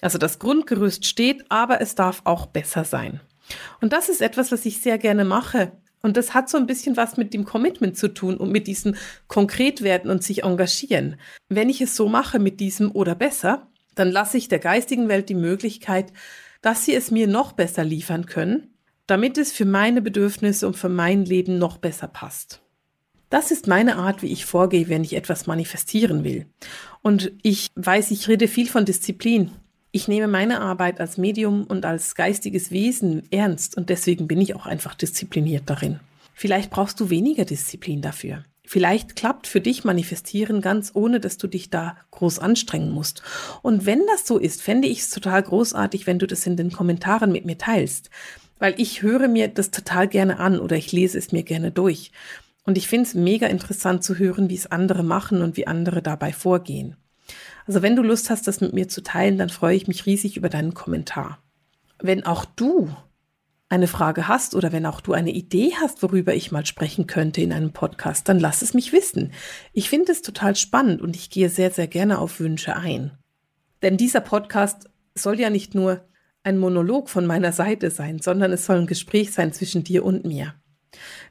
Also 0.00 0.18
das 0.18 0.38
Grundgerüst 0.38 1.04
steht, 1.06 1.44
aber 1.48 1.80
es 1.80 1.94
darf 1.94 2.22
auch 2.24 2.46
besser 2.46 2.84
sein. 2.84 3.20
Und 3.80 3.92
das 3.92 4.08
ist 4.08 4.20
etwas, 4.20 4.52
was 4.52 4.66
ich 4.66 4.80
sehr 4.80 4.98
gerne 4.98 5.24
mache. 5.24 5.72
Und 6.02 6.16
das 6.16 6.34
hat 6.34 6.48
so 6.48 6.58
ein 6.58 6.66
bisschen 6.66 6.96
was 6.96 7.16
mit 7.16 7.34
dem 7.34 7.44
Commitment 7.44 7.96
zu 7.96 8.08
tun 8.08 8.36
und 8.36 8.52
mit 8.52 8.66
diesem 8.66 8.94
Konkretwerden 9.26 10.10
und 10.10 10.22
sich 10.22 10.44
engagieren. 10.44 11.16
Wenn 11.48 11.68
ich 11.68 11.80
es 11.80 11.96
so 11.96 12.08
mache 12.08 12.38
mit 12.38 12.60
diesem 12.60 12.92
oder 12.92 13.14
besser, 13.14 13.68
dann 13.94 14.10
lasse 14.10 14.36
ich 14.36 14.48
der 14.48 14.58
geistigen 14.58 15.08
Welt 15.08 15.28
die 15.28 15.34
Möglichkeit, 15.34 16.12
dass 16.60 16.84
sie 16.84 16.94
es 16.94 17.10
mir 17.10 17.26
noch 17.26 17.52
besser 17.52 17.82
liefern 17.82 18.26
können 18.26 18.75
damit 19.06 19.38
es 19.38 19.52
für 19.52 19.64
meine 19.64 20.02
Bedürfnisse 20.02 20.66
und 20.66 20.76
für 20.76 20.88
mein 20.88 21.24
Leben 21.24 21.58
noch 21.58 21.78
besser 21.78 22.08
passt. 22.08 22.60
Das 23.30 23.50
ist 23.50 23.66
meine 23.66 23.96
Art, 23.96 24.22
wie 24.22 24.32
ich 24.32 24.44
vorgehe, 24.44 24.88
wenn 24.88 25.02
ich 25.02 25.14
etwas 25.14 25.46
manifestieren 25.46 26.22
will. 26.22 26.46
Und 27.02 27.32
ich 27.42 27.68
weiß, 27.74 28.12
ich 28.12 28.28
rede 28.28 28.46
viel 28.46 28.68
von 28.68 28.84
Disziplin. 28.84 29.50
Ich 29.90 30.08
nehme 30.08 30.28
meine 30.28 30.60
Arbeit 30.60 31.00
als 31.00 31.16
Medium 31.16 31.64
und 31.64 31.84
als 31.84 32.14
geistiges 32.14 32.70
Wesen 32.70 33.22
ernst 33.32 33.76
und 33.76 33.88
deswegen 33.88 34.28
bin 34.28 34.40
ich 34.40 34.54
auch 34.54 34.66
einfach 34.66 34.94
diszipliniert 34.94 35.64
darin. 35.66 36.00
Vielleicht 36.34 36.70
brauchst 36.70 37.00
du 37.00 37.10
weniger 37.10 37.44
Disziplin 37.44 38.02
dafür. 38.02 38.44
Vielleicht 38.68 39.16
klappt 39.16 39.46
für 39.46 39.60
dich 39.60 39.84
Manifestieren 39.84 40.60
ganz 40.60 40.90
ohne, 40.92 41.20
dass 41.20 41.38
du 41.38 41.46
dich 41.46 41.70
da 41.70 41.96
groß 42.10 42.40
anstrengen 42.40 42.90
musst. 42.90 43.22
Und 43.62 43.86
wenn 43.86 44.02
das 44.08 44.26
so 44.26 44.38
ist, 44.38 44.60
fände 44.60 44.88
ich 44.88 45.00
es 45.00 45.10
total 45.10 45.42
großartig, 45.42 46.06
wenn 46.06 46.18
du 46.18 46.26
das 46.26 46.46
in 46.46 46.56
den 46.56 46.72
Kommentaren 46.72 47.30
mit 47.30 47.46
mir 47.46 47.56
teilst. 47.56 48.10
Weil 48.58 48.74
ich 48.78 49.02
höre 49.02 49.28
mir 49.28 49.48
das 49.48 49.70
total 49.70 50.08
gerne 50.08 50.38
an 50.38 50.58
oder 50.58 50.76
ich 50.76 50.92
lese 50.92 51.18
es 51.18 51.32
mir 51.32 51.42
gerne 51.42 51.70
durch. 51.70 52.12
Und 52.64 52.78
ich 52.78 52.88
finde 52.88 53.08
es 53.08 53.14
mega 53.14 53.46
interessant 53.46 54.02
zu 54.02 54.18
hören, 54.18 54.48
wie 54.50 54.56
es 54.56 54.70
andere 54.70 55.02
machen 55.02 55.42
und 55.42 55.56
wie 55.56 55.66
andere 55.66 56.02
dabei 56.02 56.32
vorgehen. 56.32 56.96
Also 57.66 57.82
wenn 57.82 57.96
du 57.96 58.02
Lust 58.02 58.30
hast, 58.30 58.46
das 58.46 58.60
mit 58.60 58.72
mir 58.72 58.88
zu 58.88 59.02
teilen, 59.02 59.38
dann 59.38 59.48
freue 59.48 59.76
ich 59.76 59.88
mich 59.88 60.06
riesig 60.06 60.36
über 60.36 60.48
deinen 60.48 60.74
Kommentar. 60.74 61.42
Wenn 62.00 62.24
auch 62.24 62.44
du 62.44 62.94
eine 63.68 63.88
Frage 63.88 64.28
hast 64.28 64.54
oder 64.54 64.70
wenn 64.70 64.86
auch 64.86 65.00
du 65.00 65.12
eine 65.12 65.32
Idee 65.32 65.72
hast, 65.80 66.02
worüber 66.02 66.34
ich 66.34 66.52
mal 66.52 66.64
sprechen 66.64 67.06
könnte 67.06 67.40
in 67.40 67.52
einem 67.52 67.72
Podcast, 67.72 68.28
dann 68.28 68.38
lass 68.38 68.62
es 68.62 68.74
mich 68.74 68.92
wissen. 68.92 69.32
Ich 69.72 69.88
finde 69.88 70.12
es 70.12 70.22
total 70.22 70.54
spannend 70.54 71.02
und 71.02 71.16
ich 71.16 71.30
gehe 71.30 71.48
sehr, 71.48 71.70
sehr 71.70 71.88
gerne 71.88 72.18
auf 72.18 72.38
Wünsche 72.38 72.76
ein. 72.76 73.18
Denn 73.82 73.96
dieser 73.96 74.20
Podcast 74.20 74.88
soll 75.14 75.40
ja 75.40 75.50
nicht 75.50 75.74
nur 75.74 76.04
ein 76.46 76.58
Monolog 76.58 77.10
von 77.10 77.26
meiner 77.26 77.52
Seite 77.52 77.90
sein, 77.90 78.20
sondern 78.20 78.52
es 78.52 78.64
soll 78.66 78.78
ein 78.78 78.86
Gespräch 78.86 79.32
sein 79.32 79.52
zwischen 79.52 79.84
dir 79.84 80.04
und 80.04 80.24
mir. 80.24 80.54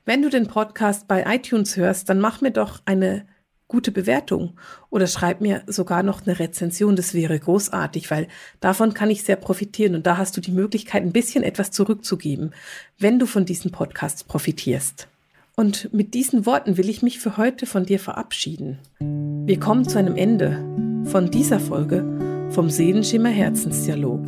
Wenn 0.04 0.22
du 0.22 0.30
den 0.30 0.48
Podcast 0.48 1.08
bei 1.08 1.24
iTunes 1.28 1.78
hörst, 1.78 2.10
dann 2.10 2.20
mach 2.20 2.42
mir 2.42 2.52
doch 2.52 2.82
eine 2.86 3.26
gute 3.68 3.92
Bewertung 3.92 4.60
oder 4.90 5.08
schreib 5.08 5.42
mir 5.42 5.64
sogar 5.68 6.04
noch 6.04 6.26
eine 6.26 6.38
Rezension. 6.38 6.96
Das 6.96 7.14
wäre 7.14 7.40
großartig, 7.40 8.12
weil 8.12 8.28
davon 8.60 8.94
kann 8.94 9.10
ich 9.10 9.24
sehr 9.24 9.38
profitieren 9.38 9.96
und 9.96 10.06
da 10.06 10.18
hast 10.18 10.38
du 10.38 10.42
die 10.42 10.52
Möglichkeit, 10.52 11.02
ein 11.02 11.14
bisschen 11.14 11.44
etwas 11.44 11.72
zurückzugeben, 11.72 12.54
wenn 13.00 13.18
du 13.18 13.26
von 13.26 13.46
diesen 13.46 13.72
Podcasts 13.72 14.24
profitierst. 14.24 15.08
Und 15.56 15.94
mit 15.94 16.14
diesen 16.14 16.46
Worten 16.46 16.78
will 16.78 16.90
ich 16.90 17.02
mich 17.02 17.20
für 17.20 17.38
heute 17.38 17.66
von 17.66 17.86
dir 17.86 18.00
verabschieden. 18.00 18.80
Wir 19.00 19.60
kommen 19.60 19.88
zu 19.88 19.98
einem 19.98 20.18
Ende 20.18 20.64
von 21.06 21.32
dieser 21.32 21.62
Folge 21.62 22.04
vom 22.52 22.70
Seelenschimmer 22.70 23.30
Herzensdialog, 23.30 24.26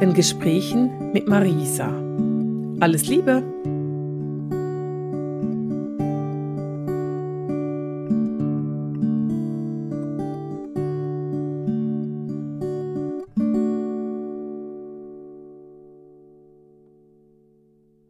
den 0.00 0.14
Gesprächen 0.14 1.12
mit 1.12 1.26
Marisa. 1.26 1.88
Alles 2.80 3.06
Liebe! 3.06 3.42